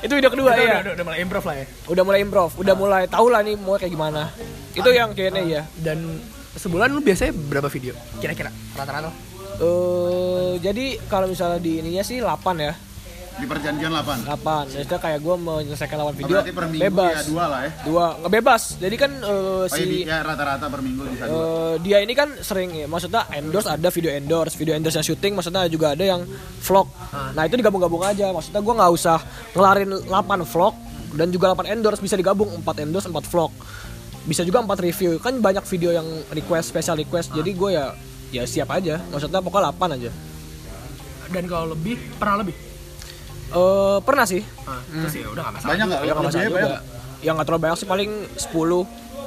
[0.00, 0.76] itu video kedua Udah, ya.
[0.80, 1.66] udah, udah mulai improv lah ya.
[1.84, 4.30] Udah mulai improv, udah mulai tahu lah nih mau kayak gimana.
[4.70, 5.62] Itu yang kayaknya ya.
[5.74, 6.22] Dan
[6.54, 7.98] sebulan lu biasanya berapa video?
[8.22, 9.10] Kira-kira rata-rata.
[9.60, 12.74] Eh jadi kalau misalnya di ininya sih 8 ya.
[13.30, 14.28] Di perjanjian 8.
[14.28, 17.14] kapan maksudnya kayak gue menyelesaikan lawan video berarti per minggu bebas.
[17.16, 17.70] ya dua lah ya.
[17.88, 18.04] dua.
[18.20, 21.40] Nggak bebas jadi kan eh, Oh iya, si ya rata-rata per minggu bisa dua.
[21.40, 24.60] eh, dia ini kan sering ya maksudnya endorse ada video endorse.
[24.60, 26.20] Video endorse yang syuting maksudnya juga ada yang
[26.60, 26.92] vlog.
[27.32, 28.28] Nah itu digabung-gabung aja.
[28.28, 29.18] Maksudnya gue nggak usah
[29.56, 30.12] ngelarin 8
[30.44, 30.74] vlog
[31.16, 32.00] dan juga 8 endorse.
[32.04, 33.52] Bisa digabung 4 endorse 4 vlog.
[34.28, 35.16] Bisa juga 4 review.
[35.16, 37.32] Kan banyak video yang request special request.
[37.32, 37.96] Jadi gue ya
[38.30, 40.10] ya siap aja maksudnya pokoknya 8 aja
[41.28, 42.54] Dan kalau lebih pernah lebih.
[43.50, 45.70] eh pernah sih Ah, terus ya udah gak masalah.
[45.70, 46.00] Banyak nggak?
[46.00, 46.60] ya nggak masalah juga
[47.20, 48.50] yang nggak terlalu banyak sih paling 10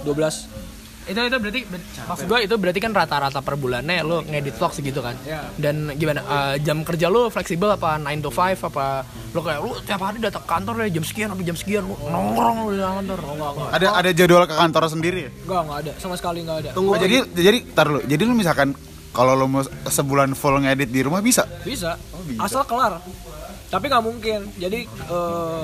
[0.04, 0.64] 12
[1.04, 4.72] itu itu berarti ber- maksud gue itu berarti kan rata-rata per bulannya lo ngedit vlog
[4.72, 5.52] segitu kan Iya.
[5.58, 9.76] dan gimana eh, jam kerja lo fleksibel apa 9 to 5 apa lo kayak lo
[9.82, 12.80] tiap hari datang ke kantor ya jam sekian sampai jam sekian lo nongkrong lo di
[12.80, 13.70] kantor oh, enggak, enggak.
[13.74, 15.32] Ada ada jadwal ke kantor sendiri ya?
[15.42, 15.92] Enggak, enggak ada.
[15.98, 16.70] Sama sekali enggak ada.
[16.74, 18.00] Oh, jadi jadi tar lu.
[18.02, 18.72] Jadi lu misalkan
[19.14, 21.46] kalau lu mau sebulan full ngedit di rumah bisa?
[21.62, 21.96] Bisa.
[22.26, 22.42] bisa.
[22.42, 22.98] Asal kelar.
[23.70, 24.40] Tapi nggak mungkin.
[24.58, 25.64] Jadi eh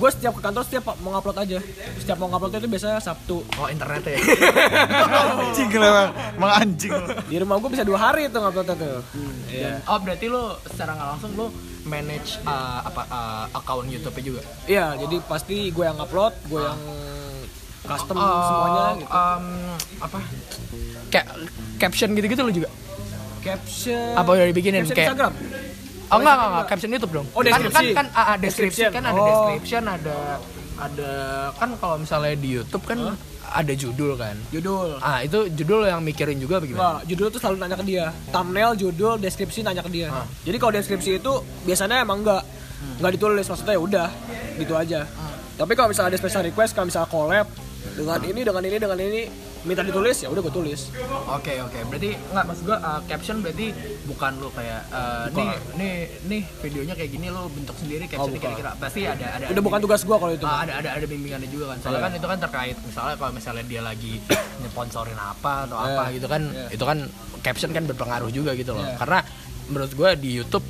[0.00, 1.58] gue setiap ke kantor setiap mau ngupload aja.
[2.00, 3.44] Setiap mau ngupload itu biasanya Sabtu.
[3.44, 4.16] oh internet ya
[5.36, 6.10] anjing lah emang.
[6.40, 6.94] Emang anjing.
[7.28, 9.02] Di rumah gue bisa dua hari itu nguploadnya tuh.
[9.50, 9.82] Iya.
[9.90, 11.46] oh berarti lo secara nggak langsung lo
[11.84, 16.80] manage eh, apa eh, account YouTube-nya juga Iya, jadi pasti gue yang upload, gue yang
[17.90, 19.06] custom Eh, semuanya gitu.
[19.10, 19.44] em,
[19.98, 20.18] apa
[21.08, 21.26] kayak
[21.76, 22.68] caption gitu-gitu lo juga
[23.40, 24.12] Caption.
[24.14, 25.32] apa udah dibikinin Caption kayak Instagram.
[26.10, 27.26] Oh enggak, enggak, enggak, caption YouTube dong.
[27.30, 27.70] Oh, deskripsi.
[27.70, 29.26] Kan kan, kan ah, ah, deskripsi kan ada Oh.
[29.30, 30.16] description, ada
[30.76, 31.10] ada
[31.54, 32.98] kan kalau misalnya di YouTube kan
[33.50, 34.34] ada judul kan.
[34.50, 34.98] Judul.
[34.98, 36.98] Ah, itu judul yang mikirin juga bagaimana?
[36.98, 38.06] Enggak, judul tuh selalu nanya ke dia.
[38.28, 40.10] Thumbnail, judul, deskripsi nanya ke dia.
[40.42, 42.42] Jadi kalau deskripsi itu biasanya emang enggak
[42.98, 44.08] enggak ditulis maksudnya ya udah
[44.58, 45.00] gitu aja.
[45.56, 47.46] Tapi kalau misalnya ada special request, kalau misalnya collab
[47.80, 49.22] dengan ini dengan ini dengan ini
[49.60, 50.88] minta ditulis ya udah gue tulis.
[51.36, 51.78] Oke, oke.
[51.92, 53.76] Berarti enggak maksud gua uh, caption berarti
[54.08, 55.94] bukan lu kayak uh, nih nih
[56.32, 58.52] nih videonya kayak gini lu bentuk sendiri captionnya bukan.
[58.56, 58.70] kira-kira.
[58.80, 60.46] Pasti ada ada Udah bukan tugas gua kalau itu.
[60.48, 61.78] Ah, ada ada ada bimbingannya juga kan.
[61.84, 64.12] Soalnya kan itu kan terkait misalnya kalau misalnya dia lagi
[64.64, 66.98] nyponsorin apa atau apa gitu kan, itu kan
[67.44, 68.84] caption kan berpengaruh juga gitu loh.
[68.84, 68.96] Iya.
[68.96, 69.18] Karena
[69.68, 70.64] menurut gua di YouTube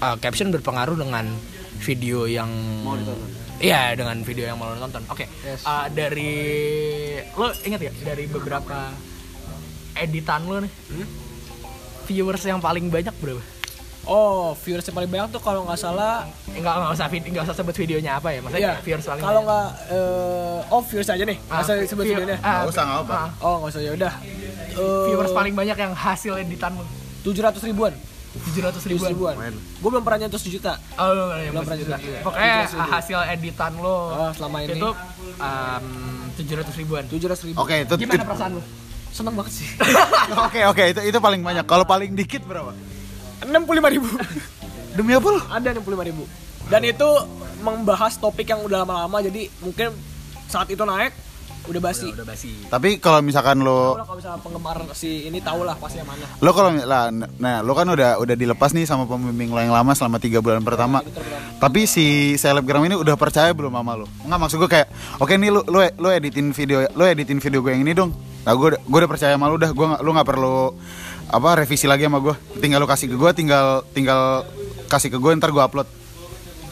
[0.00, 1.28] uh, caption berpengaruh dengan
[1.84, 2.48] video yang
[2.80, 3.47] mau ditonton.
[3.58, 5.02] Iya, dengan video yang mau lo tonton.
[5.08, 5.26] Oke.
[5.42, 5.62] Yes.
[5.62, 6.32] Uh, dari
[7.28, 8.94] lo inget ya dari beberapa
[9.94, 10.72] editan lo nih.
[12.06, 13.42] Viewers yang paling banyak berapa?
[14.08, 17.76] Oh, viewers yang paling banyak tuh kalau nggak salah Enggak enggak usah enggak usah sebut
[17.76, 18.38] videonya apa ya.
[18.40, 19.50] Maksudnya ya kayak viewers paling kalau banyak.
[19.50, 21.38] nggak eh, oh viewers aja nih.
[21.42, 22.38] Ah, Nggak usah sebut view- videonya.
[22.38, 23.16] ah, Nggak usah, nggak apa.
[23.18, 24.12] ah, Oh, nggak usah ya udah.
[24.70, 26.86] Eh, viewers paling banyak yang hasil editan lo.
[27.20, 27.92] 700 ribuan.
[28.28, 29.10] 700 700 ribuan.
[29.34, 29.52] ribuan.
[29.56, 30.76] Gue belum pernah nyentuh sejuta.
[30.94, 31.96] Oh, belum, belum, Belum pernah juga.
[32.20, 32.90] Pokoknya 700 ribu.
[32.90, 34.76] hasil editan lo Oh, selama ini.
[34.76, 34.88] itu
[35.38, 35.84] um,
[36.34, 37.02] 700 ribuan.
[37.04, 37.56] 700 ribu.
[37.56, 38.62] Oke, itu Gimana perasaan lo?
[39.08, 39.68] Seneng banget sih.
[40.46, 41.64] Oke, oke, itu itu paling banyak.
[41.64, 42.70] Kalau paling dikit berapa?
[43.42, 43.48] 65
[43.90, 44.08] ribu.
[44.96, 45.40] Demi apa lu?
[45.48, 46.24] Ada 65 ribu.
[46.68, 47.08] Dan itu
[47.58, 49.90] membahas topik yang udah lama-lama jadi mungkin
[50.46, 51.10] saat itu naik
[51.68, 52.08] udah basi.
[52.08, 52.50] Udah basi.
[52.66, 56.24] Tapi kalau misalkan lo kalau misalnya penggemar si ini tahu lah pasti yang mana.
[56.38, 57.02] lo kalau lah
[57.36, 60.60] nah lo kan udah udah dilepas nih sama pembimbing lo yang lama selama tiga bulan
[60.60, 61.04] pertama
[61.56, 65.50] tapi si selebgram ini udah percaya belum sama lo nggak maksud gue kayak oke nih
[65.50, 68.82] lo lo lo editin video lo editin video gue yang ini dong nah gue udah-
[68.82, 70.56] gue udah percaya sama lo udah gue lo nggak perlu
[71.28, 74.46] apa revisi lagi sama gue tinggal lo kasih ke gue tinggal tinggal
[74.86, 75.88] kasih ke gue ntar gue upload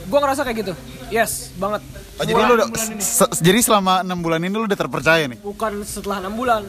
[0.07, 0.73] Gue ngerasa kayak gitu.
[1.07, 1.83] Yes, banget.
[2.17, 2.67] oh, jadi lo udah
[2.99, 6.63] se- jadi selama enam bulan ini lo udah terpercaya nih Bukan setelah 6 bulan.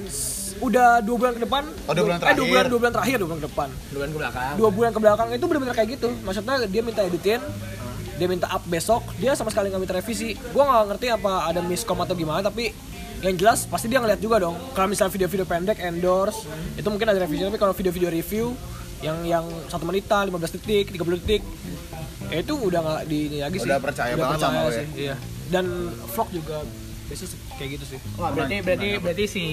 [0.58, 1.63] Udah dua bulan ke depan.
[1.86, 2.50] Oh, dua bulan Eh, dua terakhir.
[2.50, 3.67] bulan, dua bulan terakhir, dua bulan ke depan.
[3.88, 4.54] Duluan ke belakang.
[4.56, 6.10] Dua bulan ke belakang itu benar-benar kayak gitu.
[6.19, 7.41] Maksudnya dia minta editin,
[8.15, 10.34] dia minta up besok, dia sama sekali nggak minta revisi.
[10.50, 12.73] Gua nggak ngerti apa ada miskom atau gimana, tapi
[13.19, 14.58] yang jelas pasti dia ngeliat juga dong.
[14.71, 17.41] Kalau misalnya video-video pendek endorse, itu mungkin ada revisi.
[17.43, 18.58] Tapi kalau video-video review
[19.01, 21.41] yang yang satu menitan, 15 detik, 30 detik,
[22.27, 23.69] ya itu udah nggak di ini lagi sih.
[23.69, 24.77] Udah percaya banget sama lo ya?
[24.81, 24.88] sih.
[24.97, 25.15] Iya.
[25.47, 25.65] Dan
[26.12, 26.57] vlog juga
[27.07, 27.99] biasanya kayak gitu sih.
[28.19, 29.45] Wah, berarti berarti berarti si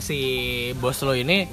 [0.00, 0.18] si
[0.76, 1.48] bos lo ini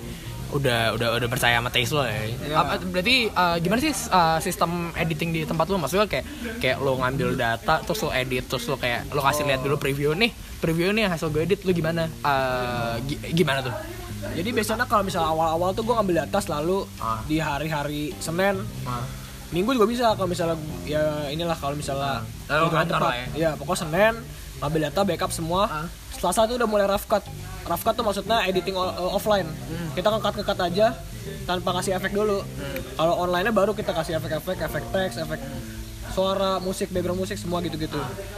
[0.54, 2.30] udah udah udah percaya sama taste lo ya.
[2.54, 5.82] Apa, berarti uh, gimana sih uh, sistem editing di tempat lo?
[5.82, 6.26] Maksudnya kayak
[6.62, 10.14] kayak lo ngambil data terus lo edit terus lo kayak lo kasih lihat dulu preview
[10.14, 10.30] nih
[10.62, 12.06] preview nih hasil gue edit lo gimana?
[12.22, 13.74] Uh, gi- gimana tuh?
[14.26, 17.20] Jadi biasanya kalau misalnya awal-awal tuh gue ngambil data selalu Ah.
[17.24, 19.04] di hari-hari Senin, Ah.
[19.50, 23.10] Minggu juga bisa kalau misalnya ya inilah kalau misalnya Lalu hitungan kantor tepat.
[23.12, 23.52] lah ya.
[23.54, 24.14] pokoknya Senin
[24.58, 25.62] ngambil data backup semua.
[25.66, 25.88] Ah.
[26.14, 27.22] Selasa tuh udah mulai rough cut.
[27.64, 28.74] Rough cut tuh maksudnya editing
[29.12, 29.46] offline.
[29.46, 29.90] Hmm.
[29.94, 30.88] Kita ngekat ngekat aja
[31.44, 32.40] tanpa kasih efek dulu.
[32.40, 32.80] Hmm.
[32.96, 35.40] Kalau online-nya baru kita kasih efek-efek, efek teks, efek
[36.10, 37.98] suara, musik, background musik semua gitu-gitu.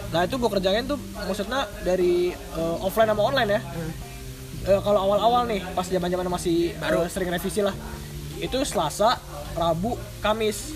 [0.10, 3.62] Nah, itu gue kerjain tuh maksudnya dari eh, offline sama online ya.
[3.62, 3.92] Hmm.
[4.66, 7.74] Eh, kalau awal-awal nih pas zaman-zaman masih baru sering revisi lah.
[8.36, 9.22] Itu Selasa,
[9.54, 10.74] Rabu, Kamis.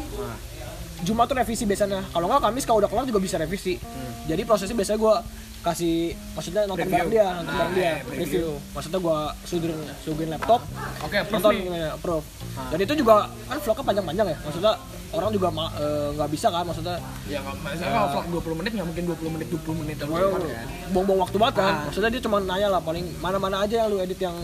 [1.00, 2.06] Jumat tuh revisi biasanya.
[2.08, 3.82] Kalau nggak Kamis kalau udah kelar juga bisa revisi.
[4.26, 5.16] Jadi prosesnya biasanya gue
[5.60, 5.96] kasih
[6.38, 6.96] maksudnya nonton Review.
[6.96, 8.48] bareng dia, nonton bareng Ah, dia, iya, review.
[8.72, 10.62] Maksudnya gue suguhin suguhin laptop,
[11.04, 11.64] Oke, approve nonton nih.
[11.66, 12.26] gimana, approve.
[12.70, 13.14] Dan itu juga
[13.48, 14.38] kan vlognya panjang-panjang ya.
[14.42, 14.74] Maksudnya
[15.10, 16.64] orang juga eh, nggak bisa kan?
[16.64, 20.12] Maksudnya Ya nggak- maksudnya kalau vlog 20 menit nggak mungkin 20 menit 20 menit terus
[20.12, 20.62] Well, kan ya.
[20.92, 21.74] buang-buang waktu banget kan.
[21.74, 21.84] Ah.
[21.88, 24.38] Maksudnya dia cuma nanya lah paling mana-mana aja yang lu edit yang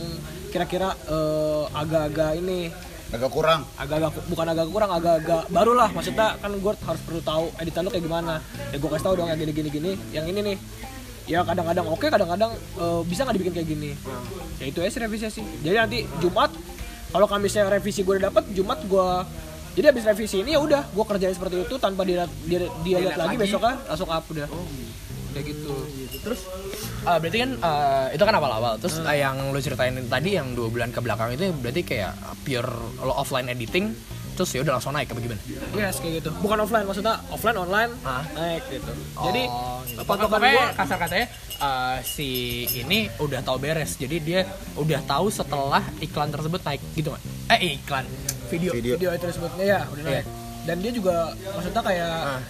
[0.49, 2.71] kira-kira eh, agak-agak ini.
[3.05, 3.61] Agak kurang.
[3.75, 5.89] Agak-agak bukan agak kurang agak-agak baru lah.
[5.89, 8.41] Maksudnya kan gue harus perlu tahu editan lu kayak gimana.
[8.71, 9.69] Ya gue kasih tahu dong yang gini gini.
[9.69, 10.57] Gini yang ini nih.
[11.25, 13.91] Ya kadang-kadang oke kadang-kadang eh, bisa nggak dibikin kayak gini.
[14.57, 15.45] Ya itu aja sih revisi sih.
[15.61, 16.49] Jadi nanti Jumat
[17.15, 19.07] kalau Kamisnya revisi gue udah dapet Jumat gue
[19.79, 23.15] jadi habis revisi ini ya udah gue kerjain seperti itu tanpa dia dia, dia lihat
[23.15, 24.47] lagi besoknya langsung up udah
[25.31, 25.75] kayak gitu
[26.25, 26.41] Terus
[27.05, 28.81] eh, berarti kan eh, itu kan awal-awal.
[28.81, 29.13] Terus Hmm.
[29.13, 32.71] eh, yang lu ceritain tadi yang dua bulan ke belakang itu berarti kayak pure
[33.05, 33.93] lo offline editing
[34.35, 35.41] terus ya udah langsung naik apa gimana?
[35.73, 38.23] yes kayak gitu bukan offline maksudnya offline online Hah?
[38.29, 40.01] naik gitu jadi Oh, gitu.
[40.03, 42.27] patokan Pokoknya gue kasar katanya eh, si
[42.75, 43.95] ini udah tahu beres.
[43.95, 44.43] Jadi dia
[44.75, 47.21] udah tahu setelah iklan tersebut naik gitu kan?
[47.49, 48.03] Eh iklan
[48.45, 48.71] video.
[48.71, 50.11] video video itu disebutnya ya udah Iya.
[50.13, 50.25] naik
[50.65, 51.15] dan dia juga
[51.47, 52.41] maksudnya kayak Ah.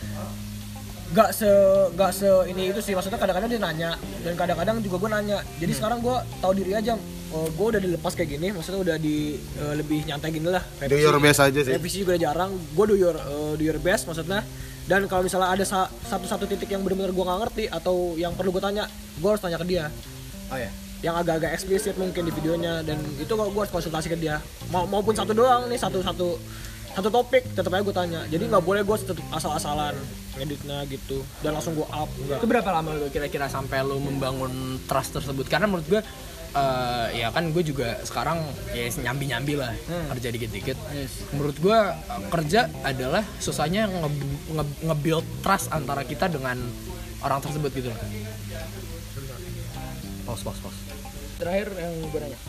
[1.08, 1.52] gak se
[1.94, 5.70] gak se ini itu sih maksudnya kadang-kadang dia nanya dan kadang-kadang juga gue nanya jadi
[5.70, 5.78] Hmm.
[5.78, 6.94] sekarang gue tahu diri aja
[7.36, 10.64] oh, gue udah dilepas kayak gini maksudnya udah di eh, lebih nyantai gini lah.
[10.82, 11.74] Do your best aja sih.
[11.76, 12.52] Revisi juga udah jarang.
[12.72, 14.40] Gue do your eh, do your best maksudnya.
[14.86, 18.54] Dan kalau misalnya ada sa- satu-satu titik yang benar-benar gue nggak ngerti atau yang perlu
[18.54, 18.86] gue tanya
[19.18, 19.92] gue harus tanya ke dia.
[20.48, 20.72] Oh ya.
[21.04, 22.82] yang agak-agak eksplisit mungkin di videonya.
[22.82, 24.42] Dan itu gue harus konsultasi ke dia.
[24.70, 26.38] Ma- maupun satu doang nih satu satu
[26.96, 28.22] satu topik tetap aja gue tanya.
[28.26, 28.98] Jadi nggak boleh gue
[29.30, 29.94] asal-asalan
[30.34, 31.22] ngeditnya gitu.
[31.42, 34.50] Dan langsung gue up enggak Itu berapa lama lu kira-kira sampai lu membangun
[34.86, 35.46] trust tersebut?
[35.46, 36.02] Karena menurut gue
[36.56, 38.40] eh, ya kan gue juga sekarang
[38.72, 39.76] ya nyambi-nyambi lah
[40.10, 40.78] kerja dikit-dikit.
[41.32, 41.80] Menurut gue
[42.30, 46.56] kerja adalah susahnya nge- nge- nge-build trust antara kita dengan
[47.20, 47.92] orang tersebut gitu.
[50.24, 50.80] Pause, pause, pause.
[51.36, 52.40] Terakhir yang gue nanya.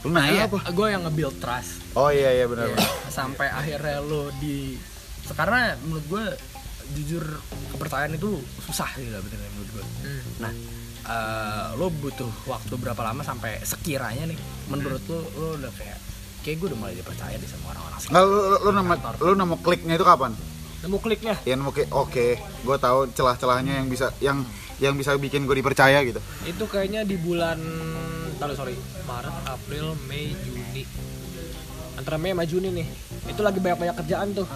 [0.00, 1.76] lu Nah, nanya iya, apa gue yang nge-build trust.
[1.92, 4.80] oh iya iya benar Iya, sampai akhirnya lo di
[5.30, 6.24] karena menurut gue
[6.92, 7.22] jujur
[7.70, 9.84] kepercayaan itu susah sih dapetin menurut gue
[10.38, 10.50] nah
[11.10, 14.38] eh, lo butuh waktu berapa lama sampai sekiranya nih
[14.70, 15.98] menurut lo lo udah kayak
[16.46, 19.94] kayak gue udah mulai dipercaya deh sama orang-orang lu, lu, lu nama lu nama kliknya
[20.00, 20.32] itu kapan?
[20.80, 21.34] Nemu kliknya.
[21.44, 22.26] Yang oke oke.
[22.64, 24.38] Gue tahu celah-celahnya yang bisa yang
[24.80, 26.20] yang bisa bikin gue dipercaya gitu.
[26.48, 27.60] Itu kayaknya di bulan
[28.40, 28.72] taruh sorry
[29.04, 30.88] Maret April Mei Juni.
[32.00, 32.86] Antara Mei sama Juni nih.
[33.28, 34.48] Itu lagi banyak-banyak kerjaan tuh.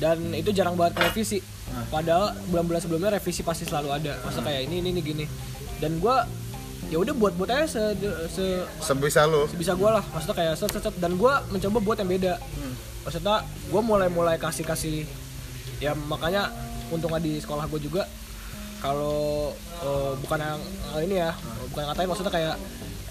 [0.00, 1.44] Dan itu jarang banget revisi.
[1.92, 4.12] Padahal bulan-bulan sebelumnya revisi pasti selalu ada.
[4.24, 5.24] Masa kayak ini ini ini gini
[5.82, 6.22] dan gua
[6.92, 7.82] ya udah buat buat aja se,
[8.28, 8.44] se
[8.84, 9.48] sebisa lu.
[9.48, 10.04] sebisa gue lah.
[10.12, 10.94] Maksudnya kayak set, set, set.
[11.00, 12.36] dan gue mencoba buat yang beda.
[13.08, 15.08] Maksudnya gue mulai mulai kasih kasih
[15.80, 16.52] ya makanya
[16.92, 18.04] untungnya di sekolah gue juga.
[18.84, 20.60] Kalau eh, bukan yang
[20.92, 21.32] eh, ini ya
[21.72, 22.54] bukan ngatain maksudnya kayak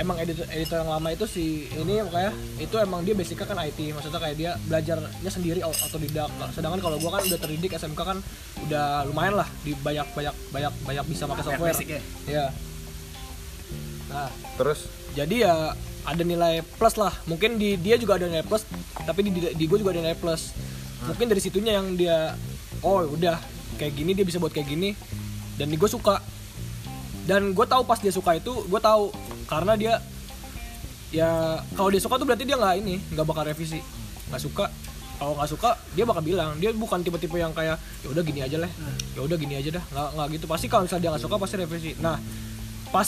[0.02, 3.80] emang editor editor yang lama itu si ini makanya itu emang dia basicnya kan IT
[3.94, 8.18] maksudnya kayak dia belajarnya sendiri au- otodidak sedangkan kalau gue kan udah terdidik SMK kan
[8.66, 11.72] udah lumayan lah di banyak banyak banyak banyak bisa pakai software.
[11.72, 12.02] basic ya?
[12.26, 12.46] ya
[14.12, 14.28] nah
[14.60, 14.90] terus?
[15.16, 15.56] jadi ya
[16.02, 17.14] ada nilai plus lah.
[17.30, 18.66] Mungkin di dia juga ada nilai plus
[19.06, 20.54] tapi di di, gue juga ada nilai plus.
[21.06, 22.38] Mungkin dari situnya yang dia
[22.82, 23.38] oh udah
[23.78, 24.94] kayak gini dia bisa buat kayak gini
[25.58, 26.22] dan gue suka
[27.32, 29.08] dan gue tahu pas dia suka itu gue tahu.
[29.48, 30.04] Karena dia
[31.16, 33.80] ya kalau dia suka tuh berarti dia nggak ini nggak bakal revisi.
[34.28, 34.68] Nggak suka.
[35.16, 36.60] Kalau nggak suka dia bakal bilang.
[36.60, 38.68] Dia bukan tipe-tipe yang kayak ya udah gini aja lah.
[39.16, 39.84] Ya udah gini aja dah.
[39.96, 40.46] Nggak nggak gitu.
[40.52, 41.92] Pasti kalau misalnya dia nggak suka pasti revisi.
[42.04, 42.20] Nah
[42.92, 43.08] pas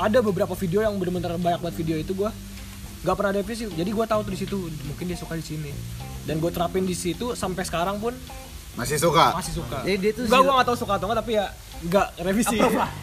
[0.00, 2.32] ada beberapa video yang bener-bener banyak banget video itu gue
[3.04, 3.68] nggak pernah revisi.
[3.68, 4.56] Jadi gue tahu tuh di situ
[4.88, 5.68] mungkin dia suka di sini.
[6.24, 8.16] Dan gue terapin di situ sampai sekarang pun
[8.80, 9.36] masih suka?
[9.36, 9.84] Masih suka.
[9.84, 12.56] Jadi dia tuh nggak gue nggak tahu suka atau nggak tapi ya nggak revisi.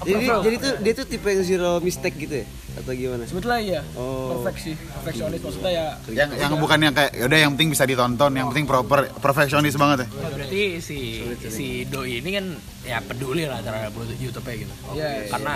[0.05, 2.47] Jadi jadi tuh dia tuh tipe yang zero mistake gitu ya?
[2.77, 3.25] Atau gimana?
[3.25, 3.81] sebetulnya iya.
[3.97, 4.37] Oh.
[4.37, 5.41] perfect sih perfeksionis.
[5.41, 9.09] Maksudnya ya yang yang bukan yang kayak yaudah yang penting bisa ditonton yang penting proper
[9.17, 10.07] perfeksionis banget ya?
[10.13, 12.45] Oh, berarti si si doi ini kan
[12.85, 14.73] ya peduli lah terhadap YouTube-nya gitu.
[14.93, 15.53] Iya, iya, karena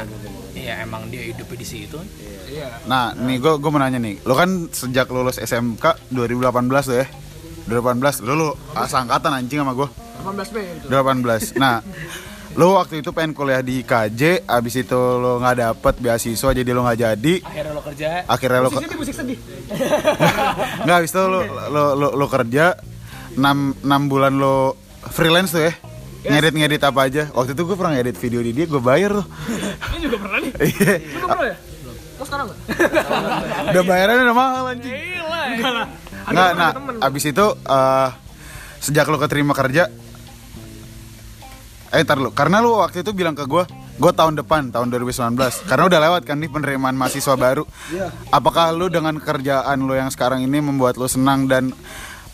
[0.58, 2.02] ya emang dia hidupnya di situ.
[2.50, 2.90] Iya.
[2.90, 4.26] Nah nih gue gue mau nanya nih.
[4.26, 7.08] Lo kan sejak lulus SMK 2018 tuh ya?
[7.70, 9.88] 2018 lo lo asangkatan anjing sama gue
[10.26, 11.86] 18 Mei gitu 18 nah
[12.52, 16.84] lo waktu itu pengen kuliah di KJ abis itu lo nggak dapet beasiswa jadi lo
[16.84, 17.34] nggak jadi.
[17.44, 18.08] Akhirnya lo kerja.
[18.28, 19.38] Akhirnya lo musik sedih musik sedih.
[20.84, 22.76] Nggak abis itu lo lo lo, lo kerja.
[23.32, 24.76] 6, 6 bulan lo
[25.08, 25.74] freelance tuh ya.
[26.28, 27.24] Ngedit ngedit apa aja.
[27.32, 29.26] Waktu itu gue pernah ngedit video di dia gue bayar tuh.
[29.96, 30.52] Ini juga pernah nih?
[30.60, 30.94] Iya.
[31.24, 31.58] lu pernah ya?
[32.20, 32.60] Mau sekarang nggak?
[33.72, 34.92] Udah bayarannya udah mahal anjing.
[34.92, 35.88] Gila enggak lah
[36.32, 38.10] nggak nah abis itu eh,
[38.82, 39.90] sejak lu keterima kerja
[41.92, 43.64] eh ntar lu karena lu waktu itu bilang ke gue
[44.00, 45.36] gue tahun depan tahun 2019
[45.68, 47.68] karena udah lewat kan nih penerimaan mahasiswa baru
[48.32, 51.76] apakah lu dengan kerjaan lu yang sekarang ini membuat lu senang dan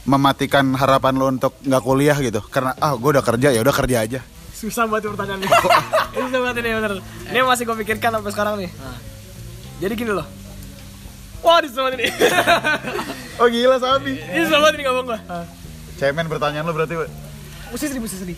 [0.06, 3.98] mematikan harapan lu untuk nggak kuliah gitu karena ah gue udah kerja ya udah kerja
[4.06, 4.22] aja
[4.58, 5.46] Susah banget pertanyaannya.
[6.18, 6.94] ini susah banget ini bener.
[7.30, 8.74] Ini masih gue pikirkan sampai sekarang nih.
[9.78, 10.26] Jadi gini loh.
[11.46, 12.06] Wah, banget ini.
[13.40, 15.20] oh gila sabi ini susah banget ini ngomong gue.
[16.02, 17.27] cemen pertanyaan lu berarti.
[17.74, 18.38] Mesti sedih, mesti sedih.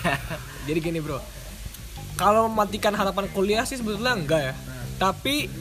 [0.66, 1.20] Jadi gini bro.
[2.16, 4.54] Kalau mematikan harapan kuliah sih sebetulnya enggak ya.
[4.96, 5.52] Tapi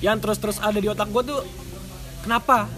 [0.00, 1.40] yang terus-terus ada di otak gue tuh
[2.22, 2.70] kenapa?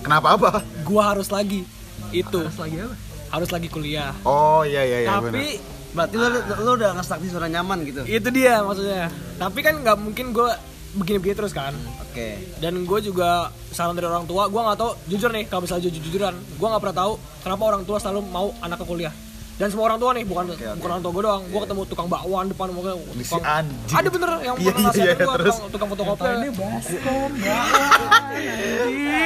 [0.00, 0.50] Kenapa apa?
[0.82, 1.62] Gua harus lagi.
[2.10, 2.40] Itu.
[2.40, 2.96] Harus lagi apa?
[3.28, 4.16] Harus lagi kuliah.
[4.24, 6.28] Oh iya iya iya tapi Berarti lu,
[6.68, 8.04] lu udah nge-stuck di zona nyaman gitu.
[8.04, 9.08] itu dia maksudnya.
[9.40, 10.50] Tapi kan nggak mungkin gue
[10.94, 11.76] begini-begini terus kan.
[12.00, 12.56] Oke.
[12.58, 16.00] dan gue juga saran dari orang tua gue nggak tahu jujur nih kalau misalnya jujur
[16.02, 17.12] jujuran gue nggak pernah tahu
[17.44, 19.14] kenapa orang tua selalu mau anak ke kuliah.
[19.58, 21.42] Dan semua orang tua nih bukan bukan orang tua gue doang.
[21.50, 22.78] Gue ketemu tukang bakwan depan si
[23.26, 23.90] tukang- anjing.
[23.90, 25.54] ada bener yang Iya, pernah nasihatin iya, gua, terus.
[25.58, 26.26] tukang, tukang fotokopi.
[26.30, 26.48] Ini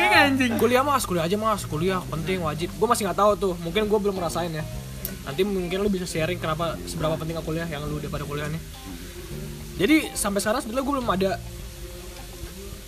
[0.09, 0.53] anjing anjing.
[0.57, 2.73] Kuliah mas kuliah aja mas kuliah penting wajib.
[2.73, 4.65] Gue masih nggak tahu tuh mungkin gue belum ngerasain ya.
[5.23, 8.61] Nanti mungkin lu bisa sharing kenapa seberapa penting kuliah yang lu udah pada kuliah nih
[9.75, 11.31] jadi sampai sekarang sebetulnya gue belum ada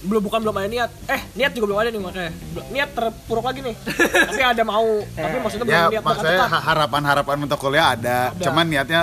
[0.05, 0.91] belum bukan belum ada niat.
[1.07, 2.31] Eh niat juga belum ada nih makanya.
[2.69, 3.73] Niat terpuruk lagi nih.
[4.29, 6.53] Tapi ada mau tapi maksudnya belum ya niat maksudnya dekat-dekat.
[6.53, 9.01] ha- harapan-harapan untuk kuliah ada, cuman niatnya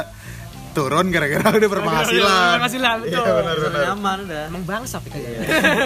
[0.72, 2.22] turun gara-gara udah berpenghasilan.
[2.54, 3.18] Berpenghasilan, betul.
[3.18, 3.82] iya benar benar.
[3.88, 4.44] nyaman udah.
[4.48, 5.42] emang bangsa kayaknya.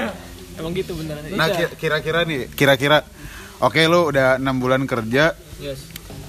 [0.56, 1.68] Emang gitu bener nah Iya.
[1.68, 3.04] ki- kira-kira nih kira-kira
[3.60, 5.36] oke lu udah enam bulan kerja.
[5.58, 5.84] Yes.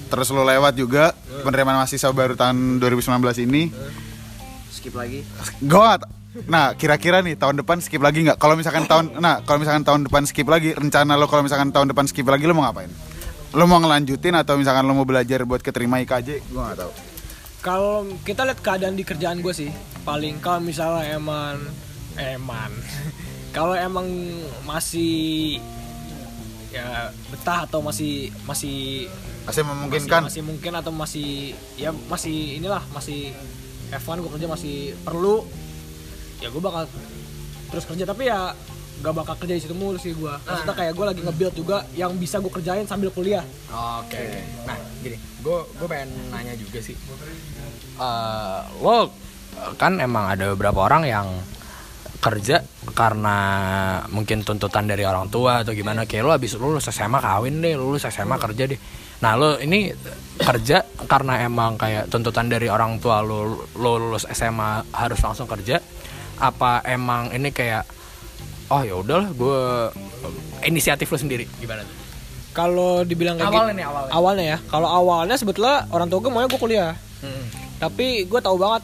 [0.06, 1.10] Terus lu lewat juga
[1.42, 3.06] penerimaan mahasiswa baru tahun 2019
[3.42, 3.70] ini
[4.76, 5.24] Skip lagi.
[5.58, 6.12] Nggak-
[6.46, 8.36] Nah, kira-kira nih tahun depan skip lagi nggak?
[8.36, 11.88] Kalau misalkan tahun, nah kalau misalkan tahun depan skip lagi, rencana lo kalau misalkan tahun
[11.88, 12.92] depan skip lagi lo mau ngapain?
[13.50, 16.44] Lo mau ngelanjutin atau misalkan lo mau belajar buat keterima IKJ?
[16.46, 16.92] Gua nggak tahu.
[17.58, 21.58] kalau kita lihat keadaan di kerjaan gue sih paling kalau misalnya eman
[22.14, 22.70] eman
[23.56, 24.06] kalau emang
[24.62, 25.58] masih
[26.68, 29.10] ya betah atau masih masih
[29.42, 30.20] Masih memungkinkan.
[30.22, 31.28] masih, masih mungkin atau masih
[31.74, 33.34] ya masih inilah masih
[33.92, 35.46] F1 gue kerja masih perlu
[36.42, 36.88] ya gue bakal
[37.70, 38.04] terus kerja.
[38.06, 38.54] Tapi ya
[38.96, 42.16] gak bakal kerja di situ mulu sih gue maksudnya kayak gue lagi nge-build juga yang
[42.16, 43.44] bisa gue kerjain sambil kuliah.
[43.68, 44.40] Oke, oke.
[44.64, 46.96] Nah, gini, gue gue pengen nanya juga sih.
[47.96, 49.12] Eh, lo
[49.76, 51.28] kan emang ada beberapa orang yang
[52.24, 52.64] kerja
[52.96, 53.36] karena
[54.08, 56.08] mungkin tuntutan dari orang tua atau gimana.
[56.08, 58.80] Kayak lo habis lulus SMA kawin deh lulus SMA kerja deh
[59.16, 59.90] nah lo ini
[60.36, 65.80] kerja karena emang kayak tuntutan dari orang tua lo lo lulus SMA harus langsung kerja
[66.36, 67.88] apa emang ini kayak
[68.68, 69.60] oh ya udahlah gue
[70.62, 71.46] inisiatif lo sendiri.
[71.56, 71.96] Gimana tuh?
[72.50, 74.10] Kalau dibilang kayak Awalnya gitu- nih, awalnya.
[74.10, 74.58] awalnya ya.
[74.66, 76.92] Kalau awalnya sebetulnya orang tua gue maunya gue kuliah.
[77.76, 78.82] Tapi gue tahu banget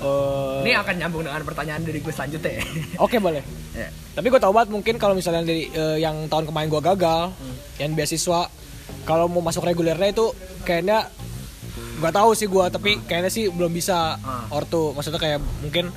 [0.00, 2.64] eh, Ini akan nyambung dengan pertanyaan dari gue selanjutnya ya.
[3.04, 3.42] oke boleh.
[3.70, 3.86] Ya.
[4.10, 7.30] tapi gue tahu banget mungkin kalau misalnya dari eh, yang tahun kemarin gue gagal
[7.78, 8.50] yang beasiswa
[9.04, 10.32] kalau mau masuk regulernya itu
[10.64, 11.08] kayaknya
[12.00, 14.16] nggak tahu sih gue tapi kayaknya sih belum bisa
[14.50, 14.96] ortu.
[14.96, 15.92] Maksudnya kayak mungkin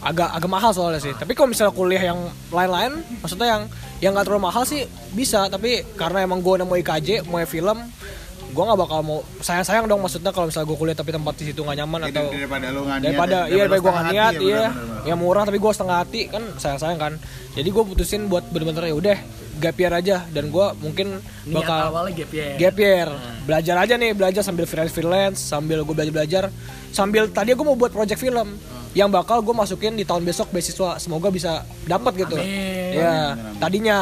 [0.00, 1.12] agak agak mahal soalnya sih.
[1.12, 2.18] Tapi kalau misalnya kuliah yang
[2.54, 3.62] lain-lain maksudnya yang
[4.00, 5.50] yang nggak terlalu mahal sih bisa.
[5.50, 7.78] Tapi karena emang gue mau IKJ mau film
[8.50, 11.44] gue nggak bakal mau sayang sayang dong maksudnya kalau misalnya gue kuliah tapi tempat di
[11.50, 14.34] situ nggak nyaman atau daripada lo nggak niat, daripada ya, iya daripada gue nggak niat
[14.34, 14.68] ya, iya.
[15.06, 17.12] Yang murah tapi gue setengah hati kan sayang sayang kan.
[17.54, 19.18] Jadi gue putusin buat bener-bener ya udah
[19.58, 22.54] gap year aja dan gue mungkin Niat bakal awalnya gap year.
[22.60, 23.08] gap year.
[23.48, 26.44] Belajar aja nih belajar sambil freelance freelance sambil gue belajar belajar
[26.94, 28.54] sambil tadi gue mau buat project film
[28.90, 30.98] yang bakal gue masukin di tahun besok beasiswa.
[30.98, 32.34] Semoga bisa dapat gitu.
[32.34, 32.98] Amin.
[32.98, 33.98] ya tadinya.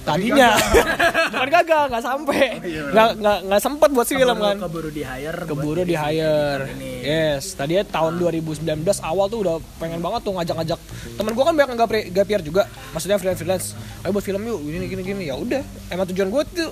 [0.00, 0.56] Tadinya.
[1.32, 2.44] bukan gagal nggak sampai.
[2.64, 4.56] Nggak nggak nggak sempet buat film kan.
[4.56, 5.40] Keburu di hire.
[5.44, 6.62] keburu di hire.
[7.00, 8.64] yes tadinya tahun 2019
[9.00, 10.80] awal tuh udah pengen banget tuh ngajak-ngajak
[11.16, 12.62] temen gue kan banyak nggak pre- gap year juga.
[12.96, 13.66] Maksudnya freelance freelance.
[14.00, 15.22] Ayo buat film yuk gini gini gini.
[15.28, 15.60] Ya udah
[15.92, 16.70] emang tujuan gue tuh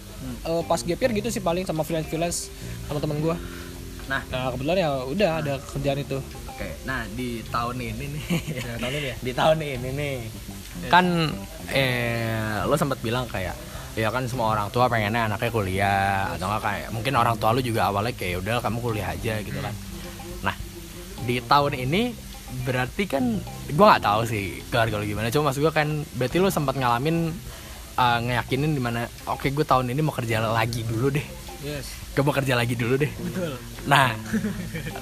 [0.48, 2.38] eh, pas gap year gitu sih paling sama freelance freelance
[2.88, 3.36] sama temen gue
[4.08, 4.24] Nah.
[4.32, 6.16] nah kebetulan ya udah ada kerjaan itu
[6.58, 8.22] Oke, nah di tahun ini nih.
[8.82, 9.16] tahun ini ya?
[9.30, 10.16] Di tahun ini nih.
[10.90, 11.30] Kan
[11.70, 13.54] eh lo sempat bilang kayak
[13.94, 17.62] ya kan semua orang tua pengennya anaknya kuliah atau enggak kayak mungkin orang tua lu
[17.62, 19.70] juga awalnya kayak udah kamu kuliah aja gitu kan.
[20.42, 20.54] Nah,
[21.22, 22.10] di tahun ini
[22.66, 23.38] berarti kan
[23.78, 27.30] gua nggak tahu sih keluarga lu gimana cuma maksud gua kan berarti lu sempat ngalamin
[27.94, 31.26] uh, ngeyakinin di mana oke gue tahun ini mau kerja lagi dulu deh
[31.58, 31.90] Yes.
[32.14, 33.10] gue mau kerja lagi dulu deh
[33.84, 34.14] nah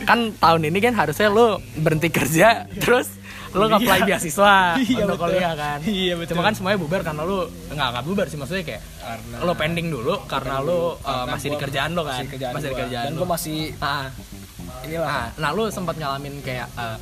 [0.05, 3.13] kan tahun ini kan harusnya lo berhenti kerja terus
[3.53, 5.33] lo nge-apply beasiswa Iya, untuk betul.
[5.33, 6.33] kuliah kan Iya, betul.
[6.33, 7.39] cuma kan semuanya bubar karena lo
[7.69, 8.83] nggak nggak bubar sih maksudnya kayak
[9.41, 12.69] lo pending dulu karena lo uh, Karena masih di kerjaan lo kan masih kerjaan masih
[12.69, 14.07] di kerjaan Dan lo gue masih Ah,
[14.83, 15.07] inilah.
[15.07, 16.97] Nah, nah lu sempat ngalamin kayak uh,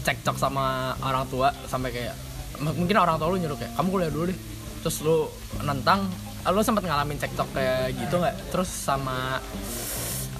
[0.00, 2.14] cekcok sama orang tua sampai kayak
[2.60, 4.38] mungkin orang tua lu nyuruh kayak kamu kuliah dulu deh.
[4.80, 5.28] Terus lu
[5.60, 6.08] nentang,
[6.44, 8.34] uh, lu sempat ngalamin cekcok kayak gitu nggak?
[8.52, 9.38] Terus sama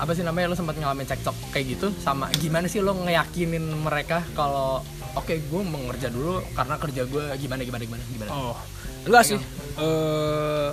[0.01, 4.24] apa sih namanya lu sempat ngalamin cekcok kayak gitu sama gimana sih lu ngeyakinin mereka
[4.32, 4.80] kalau
[5.12, 8.57] oke gue mau ngerja dulu karena kerja gue gimana gimana gimana gimana Oh,
[9.05, 9.38] enggak sih.
[9.76, 10.68] Eh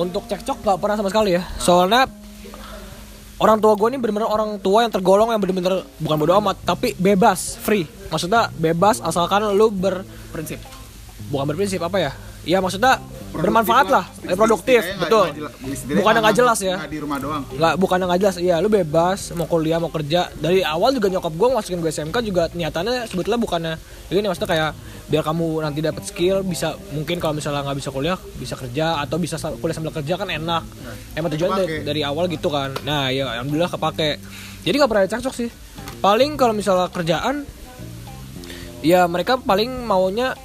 [0.00, 1.44] untuk cekcok nggak pernah sama sekali ya.
[1.60, 2.08] Soalnya
[3.36, 6.96] orang tua gue ini bener-bener orang tua yang tergolong yang bener-bener bukan bodo amat, tapi
[6.96, 7.84] bebas, free.
[8.08, 10.56] Maksudnya bebas asalkan lu ber prinsip
[11.28, 12.12] bukan berprinsip apa ya?
[12.44, 13.00] Iya maksudnya
[13.34, 15.48] bermanfaat lah, eh, produktif, Setidaknya nggak-
[15.82, 15.96] betul.
[15.96, 16.76] Bukan nggak jelas ya.
[16.86, 18.36] di rumah doang Nggak, bukan nggak jelas.
[18.36, 20.28] Iya, lu bebas mau kuliah mau kerja.
[20.30, 23.74] Dari awal juga nyokap gue masukin gue SMK juga niatannya sebetulnya bukannya
[24.06, 24.70] ini maksudnya kayak
[25.04, 29.16] biar kamu nanti dapat skill bisa mungkin kalau misalnya nggak bisa kuliah bisa kerja atau
[29.16, 30.62] bisa sa- kuliah sambil kerja kan enak.
[31.14, 32.70] Emang tujuannya dari, dari awal gitu kan.
[32.82, 34.20] Nah, ya alhamdulillah kepake.
[34.62, 35.50] Jadi nggak pernah cekcok sih.
[35.98, 37.42] Paling kalau misalnya kerjaan
[38.80, 40.36] ya mereka paling maunya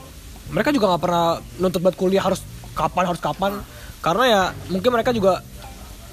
[0.49, 1.25] mereka juga nggak pernah
[1.57, 2.41] nuntut buat kuliah harus
[2.71, 3.61] kapan harus kapan
[3.99, 5.41] karena ya mungkin mereka juga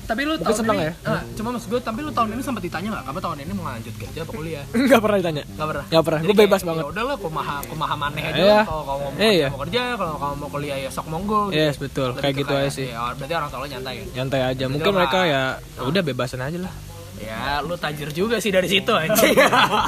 [0.02, 0.92] tapi lu Mungkin tahun senang ini, ya.
[1.04, 3.66] ah, cuma maksud gue tapi lu tahun ini sempat ditanya nggak kamu tahun ini mau
[3.66, 5.84] lanjut kerja apa kuliah nggak pernah ditanya Gak pernah.
[5.84, 6.20] Nggak pernah.
[6.22, 6.78] Kayak, bebas banget.
[6.78, 8.46] Ya udah lah, kumaha kumaha maneh aja Iya.
[8.52, 8.64] lah.
[8.64, 9.48] Kalau kamu mau, Iya, iya.
[9.48, 11.40] mau kerja, kalau kamu mau kuliah ya sok monggo.
[11.50, 12.08] Yes, betul.
[12.08, 12.86] Lebih Kayak gitu aja sih.
[12.86, 14.04] Ya, berarti orang tua lo nyantai ya.
[14.14, 15.42] nyantai aja mungkin nggak- mereka ya
[15.82, 16.72] udah bebasan aja lah
[17.16, 19.34] Ya, lu tajir juga sih dari situ anjing.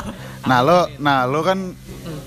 [0.50, 1.76] nah lo nah lo kan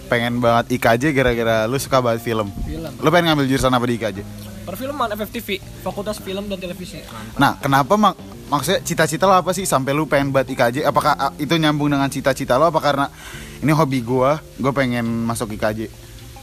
[0.08, 2.92] pengen banget IKJ gara-gara lu suka banget film Film.
[3.00, 4.18] lo pengen ngambil jurusan apa di IKJ
[4.66, 5.48] perfilman FFTV
[5.82, 7.02] Fakultas Film dan Televisi
[7.36, 8.16] nah kenapa mak
[8.52, 12.08] maksudnya cita-cita lo apa sih sampai lu pengen banget IKJ apakah ah, itu nyambung dengan
[12.12, 13.08] cita-cita lo apa karena
[13.62, 15.88] ini hobi gua gue pengen masuk IKJ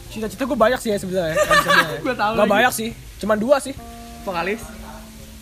[0.09, 1.43] cita-cita gue banyak sih ya sebenarnya ya.
[2.05, 2.49] Gua tahu lagi.
[2.49, 2.89] banyak sih
[3.21, 3.77] cuman dua sih
[4.25, 4.61] Vokalis.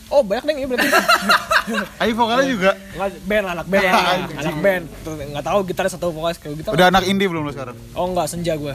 [0.08, 0.90] Oh banyak deh ya berarti.
[2.02, 2.72] Ayo vokalnya juga.
[2.96, 4.38] Nggak, band anak band Anjing.
[4.40, 4.84] anak band.
[5.04, 6.70] Tuh, nggak tahu gitaris satu vokalis kayak gitu.
[6.72, 7.76] Udah anak indie belum lo sekarang?
[7.92, 8.74] Oh nggak senja gue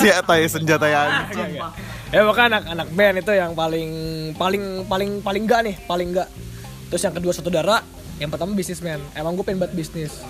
[0.00, 1.60] siapa ya senjata ya anjing.
[2.12, 3.90] ya pokoknya anak anak band itu yang paling
[4.38, 6.28] paling paling paling enggak nih paling enggak
[6.88, 7.76] terus yang kedua saudara
[8.22, 10.22] yang pertama bisnismen emang gue pengen buat bisnis.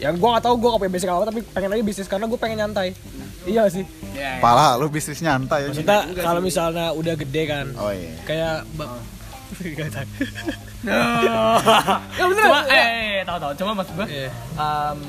[0.00, 2.38] Yang gue nggak tahu gue gak punya basic apa tapi pengen aja bisnis karena gue
[2.40, 2.96] pengen nyantai.
[3.44, 3.84] Iya sih.
[4.16, 4.38] Ya.
[4.40, 8.14] Pala lu bisnis nyantai ya maksudnya kalau misalnya udah gede kan oh iya.
[8.28, 8.56] kayak
[9.52, 10.06] Gak tahu.
[12.14, 12.44] ya bener.
[12.44, 13.52] Cuma, eh, eh, tahu tahu.
[13.54, 14.30] Cuma maksud gue, Iya.
[14.54, 15.00] um,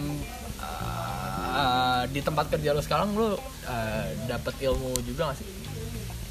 [1.51, 3.35] uh, di tempat kerja lu sekarang lu uh,
[4.25, 5.47] dapat ilmu juga gak sih?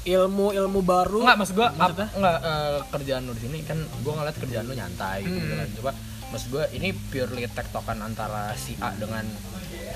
[0.01, 2.09] ilmu ilmu baru Enggak, maksud gua ap, Maksudnya?
[2.11, 5.53] enggak eh, kerjaan lu di sini kan gua ngeliat kerjaan lu nyantai gitu Hmm.
[5.53, 5.69] kan.
[5.77, 5.91] Coba
[6.27, 9.21] maksud gua ini purely tektokan antara si A dengan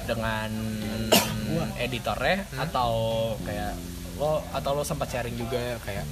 [0.06, 0.50] dengan
[1.76, 2.70] editornya Hmm.
[2.70, 2.92] atau
[3.42, 3.74] kayak
[4.16, 6.06] lo atau lo sempat sharing juga kayak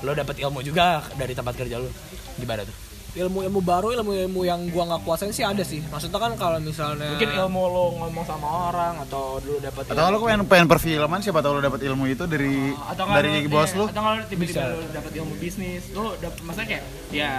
[0.00, 1.90] lo dapet ilmu juga dari tempat kerja lu
[2.36, 2.76] gimana tuh?
[3.08, 5.80] Ilmu ilmu baru ilmu ilmu yang gua nggak kuasain sih ada sih.
[5.82, 10.18] Maksudnya kan kalau misalnya mungkin ilmu lo ngomong sama orang atau dulu dapet atau lu
[10.22, 13.66] pengen pengen perfilman siapa tahu lu dapat ilmu itu dari atau nggak dari lu- bos
[13.66, 14.70] iya, lu atau nggak lu tiba-tiba Bisa.
[14.70, 15.82] lu dapet ilmu bisnis.
[15.90, 17.32] Lo dapet maksudnya kayak ya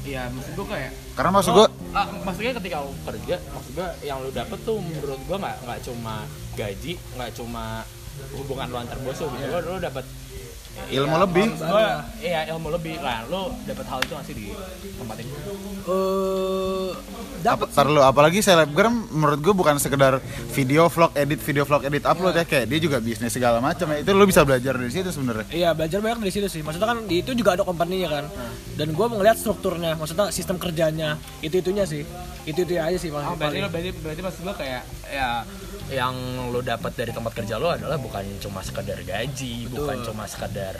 [0.00, 3.88] ya maksud gua kayak karena maksud Lo- gua ah, maksudnya ketika lo kerja maksud gua
[4.00, 6.14] yang lo dapet tuh menurut gua nggak nggak cuma
[6.56, 7.84] gaji nggak cuma
[8.34, 9.46] hubungan lo antar bos lo gitu.
[9.46, 10.04] Lo, lo dapet
[10.90, 11.46] Ilmu ya, lebih.
[11.54, 14.46] gua, iya ilmu lebih lah lo dapet hal itu masih di
[14.98, 15.30] tempat ini
[15.86, 20.18] eh apa, dapat tar lu, apalagi selebgram menurut gua bukan sekedar
[20.52, 24.02] video vlog edit video vlog edit upload ya kayak dia juga bisnis segala macam ya
[24.02, 26.60] itu lu bisa belajar dari situ sebenarnya Iya belajar banyak dari situ sih.
[26.60, 28.24] Maksudnya kan di itu juga ada company-nya kan.
[28.76, 32.04] Dan gue melihat strukturnya, maksudnya sistem kerjanya, itu itunya sih.
[32.44, 33.36] Itu itu aja sih Ah, maksudnya.
[33.40, 35.44] berarti lo berarti berarti maksud gua kayak ya
[35.90, 36.14] yang
[36.48, 40.78] lo dapat dari tempat kerja lo adalah bukan cuma sekedar gaji bukan cuma sekedar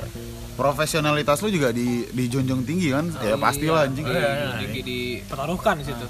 [0.54, 4.54] profesionalitas lu juga di dijunjung tinggi kan ya pastilah anjing Iya.
[4.56, 6.06] Tinggi dipertaruhkan di situ.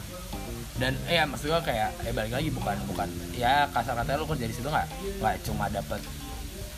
[0.77, 4.27] dan eh ya maksud gua kayak eh balik lagi bukan bukan ya kasar katanya lo
[4.27, 4.87] kerja di situ nggak
[5.19, 6.01] nggak cuma dapat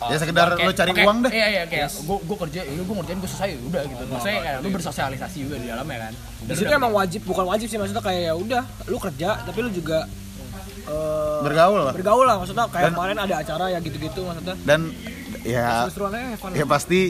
[0.02, 1.30] Ya, sekedar lo cari uang deh.
[1.30, 4.02] Iya iya kayak gua gua kerja, iya gua ngerjain gua selesai ya udah gitu.
[4.10, 6.12] Maksudnya kayak lu bersosialisasi juga di dalamnya kan.
[6.42, 9.70] Di situ emang wajib, bukan wajib sih maksudnya kayak ya udah, lu kerja tapi lu
[9.70, 10.10] juga
[10.84, 14.54] eh, bergaul lah bergaul lah maksudnya kayak Dan- kemarin ada acara ya gitu-gitu maksudnya.
[14.62, 14.80] dan
[15.42, 15.86] ya
[16.36, 16.50] fun.
[16.52, 17.00] ya pasti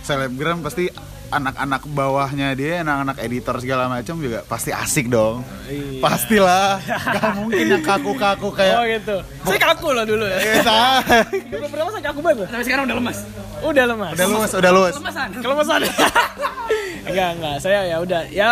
[0.00, 0.88] selebgram pasti
[1.28, 6.00] anak-anak bawahnya dia anak-anak editor segala macam juga pasti asik dong Iya.
[6.00, 6.80] pastilah
[7.14, 9.16] gak mungkin yang kaku-kaku Oh kayak gitu.
[9.44, 10.38] Saya kaku loh dulu ya.
[10.64, 12.48] Sa- Belum pertama saya kaku banget.
[12.48, 13.18] Tapi sekarang udah lemas.
[13.60, 14.12] Udah lemas.
[14.16, 15.28] udah luas udah luas Lemasan.
[15.36, 15.80] Kelemasan.
[17.08, 18.48] enggak enggak saya ya udah ya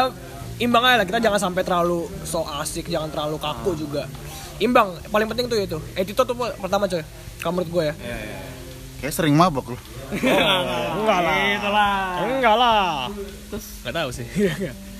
[0.56, 4.04] imbang aja lah kita jangan sampai terlalu so asik jangan terlalu kaku juga
[4.62, 5.78] imbang paling penting tuh itu.
[5.96, 7.02] Attitude tuh pertama coy.
[7.42, 7.94] Kalau menurut gue ya.
[9.00, 9.78] Kayak sering mabok lu.
[10.16, 12.24] enggak lah.
[12.24, 12.84] Enggak lah.
[13.52, 13.66] Terus?
[13.84, 14.26] Enggak tahu sih.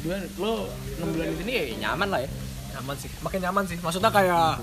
[0.05, 0.69] Dua lo
[1.01, 2.31] enam bulan di sini ya nyaman lah ya.
[2.77, 3.11] nyaman sih.
[3.25, 3.79] Makin nyaman sih.
[3.81, 4.61] Maksudnya kayak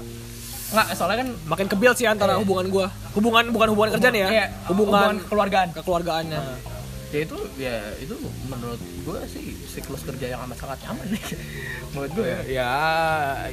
[0.73, 2.89] Nggak, soalnya kan makin kebil sih antara hubungan gua.
[3.13, 4.29] Hubungan bukan hubungan kerja nih ya.
[4.33, 5.69] Iya, hubungan, kekeluargaan.
[5.69, 6.72] kekeluargaannya
[7.13, 8.15] ya itu ya itu
[8.49, 11.23] menurut gue sih siklus kerja yang amat sangat nyaman nih.
[11.93, 12.39] Menurut gue ya.
[12.49, 12.71] Ya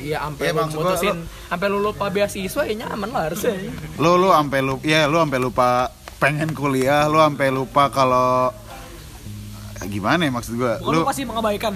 [0.00, 1.16] ya sampai Ya, lu mutusin
[1.52, 3.52] sampai lu lupa beasiswa ya nyaman lah harusnya.
[4.00, 5.68] Lu lu sampai lupa ya lu sampai lupa
[6.16, 8.48] pengen kuliah, lu sampai lupa kalau
[9.84, 10.80] gimana ya maksud gua?
[10.80, 11.72] bukan Lu lu pasti mengabaikan.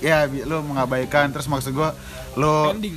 [0.00, 1.92] Ya lu mengabaikan terus maksud gua
[2.36, 2.96] lu pending.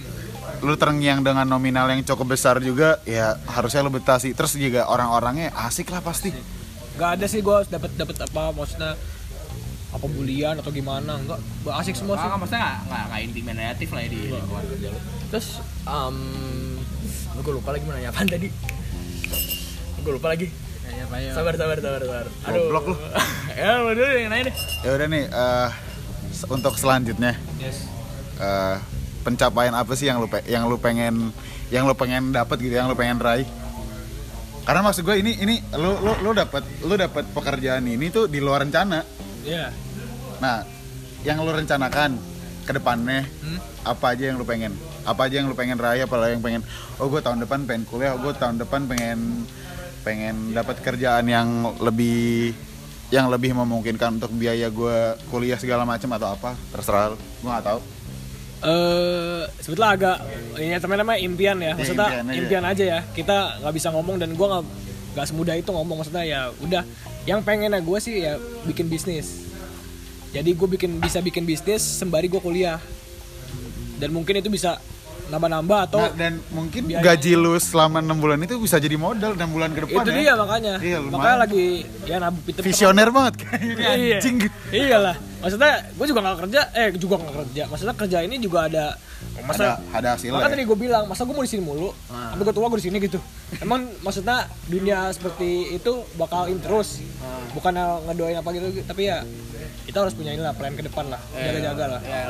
[0.63, 4.87] lu terngiang dengan nominal yang cukup besar juga ya harusnya lu betah sih terus juga
[4.91, 6.58] orang-orangnya asik lah pasti
[6.99, 8.91] nggak ada sih gua dapat dapat apa maksudnya
[9.89, 11.39] apa bulian atau gimana enggak
[11.79, 12.27] asik semua sih.
[12.27, 14.99] Nggak, maksudnya nggak nggak nggak intimidatif lah ya di lingkungan kerja lu.
[15.31, 15.47] Terus
[15.87, 16.17] um,
[17.39, 18.51] gue lupa lagi mau nanya apaan tadi.
[20.03, 20.51] Gue lupa lagi.
[21.33, 22.27] Sabar sabar sabar sabar.
[22.51, 22.95] Aduh Goblok lu.
[23.59, 25.67] ya lu dulu yang nanya deh ya udah nih eh,
[26.35, 27.33] se- untuk selanjutnya.
[27.57, 27.87] Yes.
[28.37, 28.75] Eh,
[29.23, 31.31] pencapaian apa sih yang lu yang lu pengen
[31.73, 33.45] yang lu pengen dapat gitu yang lu pengen raih
[34.69, 38.37] karena maksud gue ini ini lu lu lu dapat lu dapat pekerjaan ini tuh di
[38.37, 39.01] luar rencana.
[39.41, 39.73] Ya
[40.37, 40.61] nah
[41.25, 42.21] yang lu rencanakan
[42.69, 43.57] ke depannya Hmm?
[43.81, 44.77] apa aja yang lu pengen?
[45.09, 46.61] Apa aja yang lu pengen raih apa yang pengen
[47.01, 49.49] oh gue tahun depan pengen kuliah oh gue tahun depan pengen
[50.05, 52.53] pengen dapat kerjaan yang lebih
[53.09, 57.65] yang lebih memungkinkan untuk biaya gue kuliah segala macam atau apa terserah lu gue nggak
[57.65, 57.79] tahu
[58.61, 60.15] eh sebetulnya agak
[60.57, 62.73] ini teman-teman impian ya maksudnya impian impian aja.
[62.73, 62.85] aja.
[62.85, 64.63] ya kita nggak bisa ngomong dan gua nggak
[65.09, 66.83] nggak semudah itu ngomong maksudnya ya udah
[67.23, 69.47] yang pengennya gue sih ya bikin bisnis
[70.29, 72.77] jadi gue bikin bisa bikin bisnis sembari gue kuliah
[73.97, 74.77] dan mungkin itu bisa
[75.27, 79.33] nambah-nambah atau Nah, dan mungkin biaya- gaji lu selama enam bulan itu bisa jadi modal
[79.33, 80.15] enam bulan ke depan itu ya.
[80.15, 81.13] dia makanya Iya, lumayan.
[81.13, 81.65] makanya lagi
[82.03, 84.37] ya nabu Visioner banget kayaknya iya anjing.
[84.71, 88.85] iyalah maksudnya gue juga nggak kerja eh juga nggak kerja maksudnya kerja ini juga ada
[89.43, 90.35] masa Ada ada hasilnya.
[90.35, 90.55] Makanya ya.
[90.55, 92.97] tadi gue bilang, masa gue mau di sini mulu, sampai gue tua gue di sini
[92.99, 93.19] gitu.
[93.59, 97.03] Emang maksudnya dunia seperti itu bakal in terus,
[97.51, 97.73] bukan
[98.07, 99.23] ngedoain apa gitu, tapi ya
[99.83, 102.01] kita harus punya inilah plan ke depan lah, jaga-jaga lah.
[102.03, 102.21] ya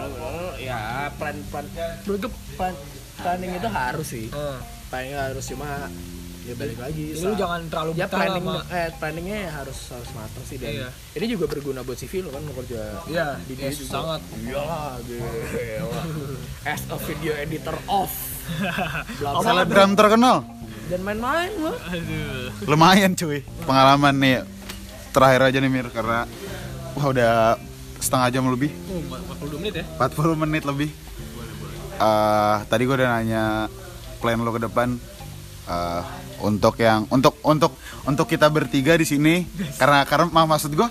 [0.58, 0.78] ya
[1.14, 1.66] plan plan
[2.06, 2.74] menurut gue plan
[3.20, 4.58] planning itu harus sih Hmm.
[4.88, 5.92] planning harus cuma
[6.42, 10.44] ya balik lagi Jadi lu jangan terlalu ya planning sama- eh planningnya harus harus matang
[10.44, 10.88] sih dan Iya.
[11.14, 14.20] ini juga berguna buat CV lo kan mau kerja Iya, di yes, dia juga sangat.
[14.40, 15.30] iyalah gila
[16.66, 18.14] as a video editor off
[19.40, 20.42] Selebgram terkenal.
[20.88, 21.74] dan main-main lo
[22.66, 23.46] Lumayan cuy.
[23.62, 24.42] Pengalaman nih
[25.10, 26.26] terakhir aja nih Mir karena
[26.92, 27.34] wah udah
[27.96, 28.72] setengah jam lebih.
[28.88, 28.98] Oh,
[29.38, 29.86] 42 menit ya?
[30.00, 30.90] 40 menit lebih.
[31.94, 33.68] Eh, tadi gue udah nanya
[34.18, 34.98] plan lo ke depan
[35.68, 36.02] eh,
[36.42, 37.72] untuk yang untuk untuk
[38.04, 39.44] untuk kita bertiga di sini.
[39.76, 40.88] Karena karena mak- maksud gue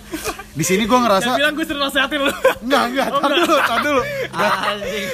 [0.53, 2.32] di sini gue ngerasa bilang gue suruh nasehatin lu.
[2.62, 4.03] enggak enggak tar dulu tar dulu.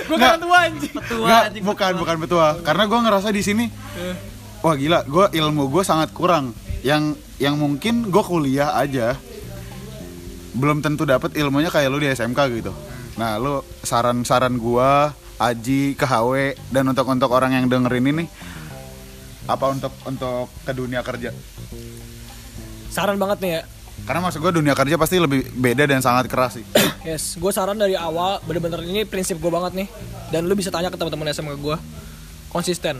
[0.05, 0.93] Gue kan tua anjing.
[0.97, 3.65] Enggak, bukan bukan betua karena gue ngerasa di sini
[4.61, 6.57] wah gila gue ilmu gue sangat kurang.
[6.81, 9.17] Yang yang mungkin gue kuliah aja
[10.55, 12.73] belum tentu dapat ilmunya kayak lu di SMK gitu.
[13.15, 14.91] Nah lu saran saran gue
[15.35, 18.25] Aji ke HW dan untuk untuk orang yang dengerin ini
[19.45, 21.31] apa untuk untuk ke dunia kerja
[22.87, 23.63] Saran banget nih ya.
[24.05, 26.65] karena maksud gue dunia kerja pasti lebih beda dan sangat keras sih
[27.05, 29.89] Yes, gue saran dari awal bener-bener ini prinsip gue banget nih.
[30.31, 31.77] Dan lu bisa tanya ke teman-teman SMK gue.
[32.49, 32.97] Konsisten.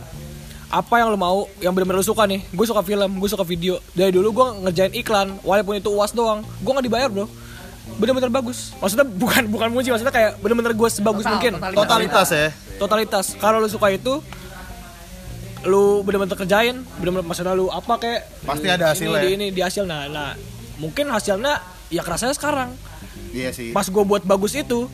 [0.69, 2.45] Apa yang lu mau, yang bener-bener lu suka nih.
[2.53, 3.81] Gue suka film, gue suka video.
[3.91, 6.45] Dari dulu gue ngerjain iklan, walaupun itu uas doang.
[6.61, 7.25] Gue nggak dibayar bro.
[7.97, 8.77] Bener-bener bagus.
[8.77, 11.53] Maksudnya bukan bukan muji, maksudnya kayak bener-bener gue sebagus Total, mungkin.
[11.57, 11.81] totalitas.
[11.81, 13.27] totalitas ya Totalitas.
[13.41, 14.21] Kalau lu suka itu,
[15.65, 19.21] lu bener-bener kerjain, bener-bener maksudnya lu apa kayak Pasti ada hasilnya.
[19.25, 19.85] Di ini di hasil.
[19.85, 20.33] Nah, nah
[20.77, 22.77] mungkin hasilnya ya kerasanya sekarang.
[23.33, 23.73] Iya sih.
[23.73, 24.87] Pas gue buat bagus itu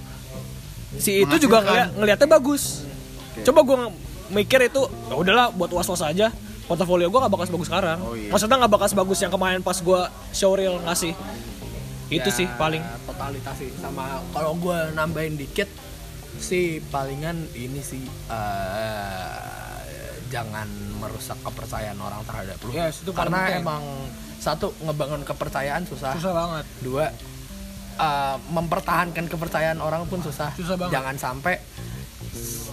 [0.97, 2.87] si itu juga ngeliat, ngeliatnya bagus.
[3.43, 3.77] Coba gue
[4.31, 6.31] mikir itu ya udahlah buat was was aja.
[6.65, 7.99] Portofolio gue nggak bakal sebagus sekarang.
[7.99, 8.31] Oh, iya.
[8.31, 10.01] maksudnya nggak bakal sebagus yang kemarin pas gue
[10.31, 11.15] showreel ngasih.
[12.11, 12.83] Itu Ya, sih paling.
[13.07, 13.71] totalitas sih.
[13.75, 15.67] Sama kalau gue nambahin dikit
[16.39, 19.60] sih palingan ini sih eh,
[20.31, 20.67] jangan
[20.97, 23.61] merusak kepercayaan orang terhadap lu Yes, itu karena penting.
[23.61, 23.83] emang
[24.39, 27.11] satu ngebangun kepercayaan susah, susah banget dua
[27.99, 30.95] eh, mempertahankan kepercayaan orang pun susah Susah banget.
[30.95, 31.55] jangan sampai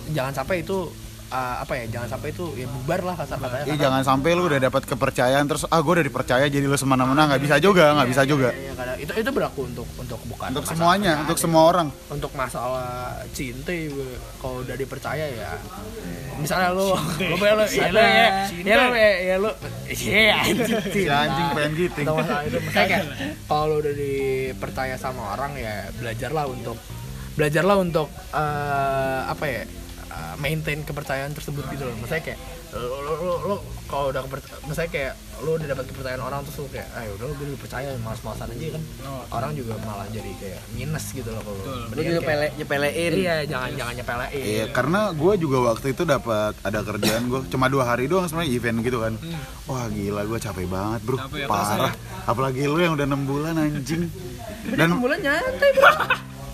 [0.10, 0.88] jangan sampai itu
[1.30, 4.43] uh, apa ya jangan sampai itu ya bubar lah kasar katanya Iya jangan sampai lu
[4.47, 7.28] udah dapat kepercayaan terus ah gue udah dipercaya jadi lu semena-mena.
[7.30, 8.49] Nggak bisa juga nggak bisa juga.
[8.51, 11.41] Iya, kadang- itu itu berlaku untuk untuk bukan untuk semuanya untuk ya.
[11.41, 11.88] semua orang.
[12.07, 13.91] Untuk masalah cinta ya,
[14.41, 15.55] kalau udah dipercaya ya
[16.38, 18.28] misalnya lu lu ya lu ya lu ya
[18.61, 19.51] ya lu ya ya lu
[19.89, 20.38] iya
[20.93, 23.05] si anjing pengen giting Tahu masalah itu misalnya kayak
[23.49, 26.78] kalau lu udah dipercaya sama orang ya belajarlah untuk
[27.34, 29.61] belajarlah untuk eh, apa ya
[30.38, 32.39] maintain kepercayaan tersebut gitu loh misalnya kayak
[32.70, 33.13] lu, lu,
[33.43, 33.55] lu
[33.86, 37.26] kalau udah kepercayaan misalnya kayak lu udah dapat kepercayaan orang terus lu kayak ayo udah
[37.26, 38.84] lu gue dipercaya malas-malasan aja kan
[39.30, 43.11] orang juga malah jadi kayak minus gitu loh kalau Lu Mendingan juga pele nyepelein.
[43.15, 47.65] iya jangan jangan nyepelein Iya, karena gue juga waktu itu dapat ada kerjaan gue cuma
[47.68, 49.13] dua hari doang sebenarnya event gitu kan.
[49.65, 51.93] Wah gila gue capek banget bro, parah.
[52.24, 54.09] Apalagi lu yang udah enam bulan anjing.
[54.70, 55.91] Dan bulan nyantai bro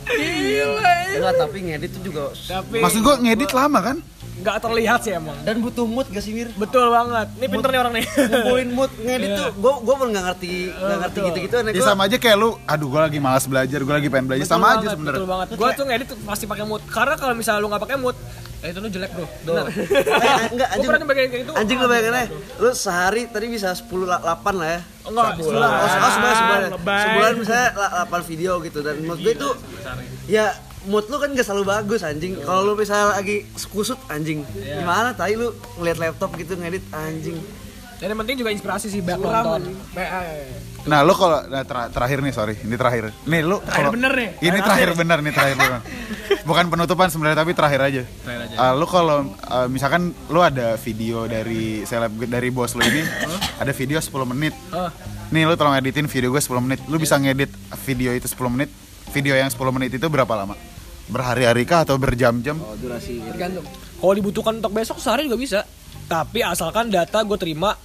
[0.07, 3.97] gila Enggak, tapi ngedit tuh juga Tapi maksud gue ngedit lama kan?
[4.35, 5.37] Nggak terlihat sih emang.
[5.41, 6.49] dan butuh mood gak sih Mir?
[6.53, 7.27] Betul banget.
[7.33, 8.05] Ini pinter nih orang nih.
[8.33, 12.17] Ngumpulin mood ngedit tuh, gua gua pun nggak ngerti nggak ngerti gitu-gitu Ya sama aja
[12.17, 15.27] kayak lu, aduh gue lagi malas belajar, gue lagi pengen belajar sama aja Betul sebenarnya.
[15.27, 15.47] banget.
[15.53, 16.81] Gua tuh ngedit tuh pasti pakai mood.
[16.85, 18.17] Karena kalau misalnya lu nggak pakai mood,
[18.57, 19.27] ya itu lu jelek bro.
[19.43, 19.65] Benar.
[20.23, 20.87] Eh, enggak Gua anjing.
[20.87, 21.51] pernah nyobain kayak gitu.
[21.53, 22.27] Anjing lu bayangin aja,
[22.57, 24.79] lu sehari tadi bisa 10 la- 8 lah ya.
[25.03, 25.61] Enggak, Oh, sebulan.
[25.63, 27.01] oh, sebulan, sebulan, sebulan.
[27.03, 29.49] Sebulan misalnya la- 8 video gitu dan menurut gue itu
[30.25, 30.45] ya
[30.87, 32.39] mood lu kan gak selalu bagus anjing.
[32.43, 37.37] Kalau lu misalnya lagi kusut anjing, gimana tadi lu ngeliat laptop gitu ngedit anjing.
[38.03, 39.61] Dan yang penting juga inspirasi sih banyak nonton.
[40.83, 43.15] Nah lu kalau nah, ter- terakhir nih sorry, ini terakhir.
[43.23, 44.29] Nih lu kalau bener nih.
[44.43, 45.81] Ini terakhir bener nih terakhir bener.
[46.49, 48.03] Bukan penutupan sebenarnya tapi terakhir aja.
[48.59, 53.07] Ah, lu kalau ah, misalkan lu ada video dari seleb dari bos lu ini,
[53.55, 54.51] ada video 10 menit.
[54.75, 54.91] Oh.
[55.31, 56.79] Nih lu tolong editin video gue 10 menit.
[56.91, 57.55] Lu bisa ngedit
[57.87, 58.67] video itu 10 menit.
[59.15, 60.59] Video yang 10 menit itu berapa lama?
[61.13, 62.57] Berhari-hari kah atau berjam-jam?
[62.57, 63.21] Oh, durasi.
[63.21, 63.61] Tergantung.
[64.01, 65.59] Kalau dibutuhkan untuk besok sehari juga bisa.
[66.09, 67.77] Tapi asalkan data gue terima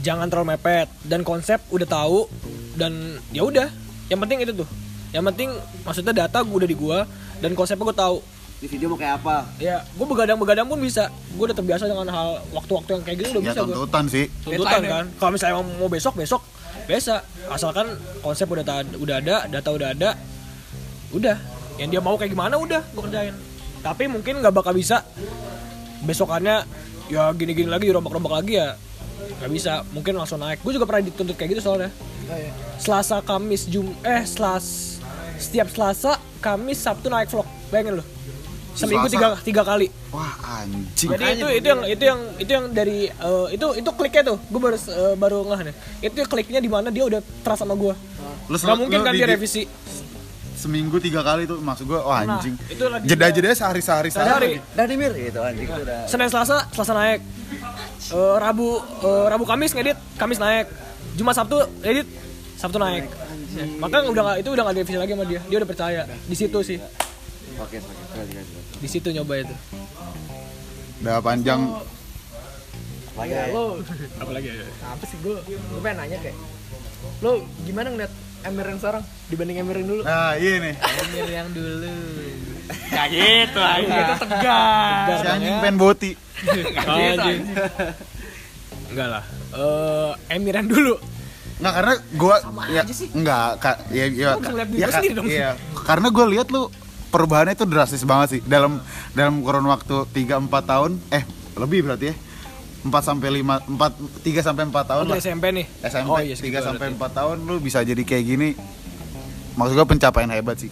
[0.00, 2.26] jangan terlalu mepet dan konsep udah tahu
[2.74, 3.70] dan ya udah.
[4.10, 4.68] Yang penting itu tuh.
[5.14, 5.48] Yang penting
[5.86, 6.98] maksudnya data gue udah di gua
[7.38, 8.18] dan konsepnya gue tahu.
[8.60, 9.48] Di video mau kayak apa?
[9.56, 11.08] Ya, gue begadang-begadang pun bisa.
[11.32, 13.72] Gue udah terbiasa dengan hal waktu-waktu yang kayak gini udah Ya bisa gue.
[13.72, 14.24] tuntutan sih.
[14.44, 15.04] Tuntutan kan.
[15.16, 16.42] Kalau misalnya mau besok besok
[16.84, 17.24] bisa.
[17.48, 20.10] Asalkan konsep udah udah ada, data udah ada.
[21.14, 21.36] Udah.
[21.80, 23.34] Yang dia mau kayak gimana udah gue kerjain.
[23.80, 25.00] Tapi mungkin nggak bakal bisa.
[26.04, 26.68] Besokannya
[27.08, 28.76] ya gini-gini lagi rombak-rombak lagi ya
[29.40, 29.80] nggak bisa.
[29.90, 30.60] Mungkin langsung naik.
[30.60, 31.88] Gue juga pernah dituntut kayak gitu soalnya.
[32.76, 34.96] Selasa Kamis Jum eh Selas
[35.40, 37.48] setiap Selasa Kamis Sabtu naik vlog.
[37.72, 38.04] Bayangin lo
[38.70, 39.90] seminggu tiga, tiga kali.
[40.14, 41.10] Wah anjing.
[41.10, 44.38] jadi itu itu yang itu yang itu yang dari eh, itu itu kliknya tuh.
[44.46, 45.74] Gue baru eh, baru ngeh nih.
[46.06, 47.94] Itu kliknya di mana dia udah trust sama gue
[48.50, 49.62] nggak mungkin kan di- dia di- revisi
[50.60, 52.52] Seminggu tiga kali tuh maksud gue, wah anjing.
[52.52, 54.60] Nah, itu lagi- Jeda-jedanya sehari-sehari Sehari.
[54.60, 54.76] sehari.
[54.76, 56.04] Dan Mir gitu anjing itu udah.
[56.04, 57.20] Senin Selasa Selasa naik
[58.10, 60.66] Eh, Rabu eh, Rabu Kamis ngedit Kamis naik
[61.14, 62.06] Jumat Sabtu edit
[62.56, 63.06] Sabtu naik
[63.78, 66.58] maka udah nggak itu udah nggak direvisi lagi sama dia dia udah percaya di situ
[66.60, 66.78] sih
[67.56, 67.78] Oke,
[68.76, 69.54] di situ nyoba itu
[71.00, 71.60] Udah panjang.
[73.12, 73.44] Lagi ya.
[73.50, 73.78] lo
[74.16, 76.36] apa lagi ya apa sih gue gue pengen nanya kayak
[77.20, 77.30] lo
[77.62, 78.12] gimana ngeliat
[78.42, 80.74] Emir yang sekarang dibanding Emir yang dulu Nah, iya nih.
[80.78, 81.92] Emir yang dulu
[82.88, 86.10] Gak gitu aja Itu tegas Si anjing pengen boti.
[86.80, 87.40] Anjing.
[88.88, 90.94] enggak lah Eh, Emir yang dulu
[91.60, 92.36] Nggak karena gua
[92.68, 92.82] ya
[93.12, 95.26] enggak ka, ya ya, Lu ya, lu sendiri dong.
[95.28, 95.50] iya.
[95.76, 96.72] Karena gua lihat lu
[97.08, 98.80] perubahannya itu drastis banget sih dalam
[99.12, 101.20] dalam kurun waktu 3 4 tahun eh
[101.54, 102.14] lebih berarti ya.
[102.80, 105.20] 4 sampai 5 4 3 sampai 4 tahun udah lah.
[105.20, 107.12] SMP nih SMP oh iya 3 segitu sampai berarti.
[107.12, 108.48] 4 tahun lu bisa jadi kayak gini.
[109.52, 110.70] Maksud gua pencapaian hebat sih.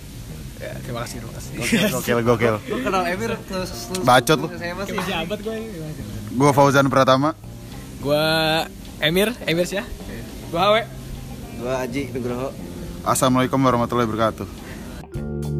[0.56, 1.54] ya, terima kasih terima kasih
[1.92, 2.54] Gokil gokil.
[2.66, 4.48] Lu kenal Emir terus terus- Bacot lu.
[4.50, 4.94] Saya masih.
[4.96, 5.54] masih abad gue
[6.32, 7.36] Gua Fauzan Pratama.
[7.98, 8.24] gue
[8.98, 9.84] Emir Emir sih ya
[10.48, 10.82] gue Hawe
[11.58, 12.50] Gua Aji Nugroho.
[13.02, 15.57] Assalamualaikum warahmatullahi wabarakatuh.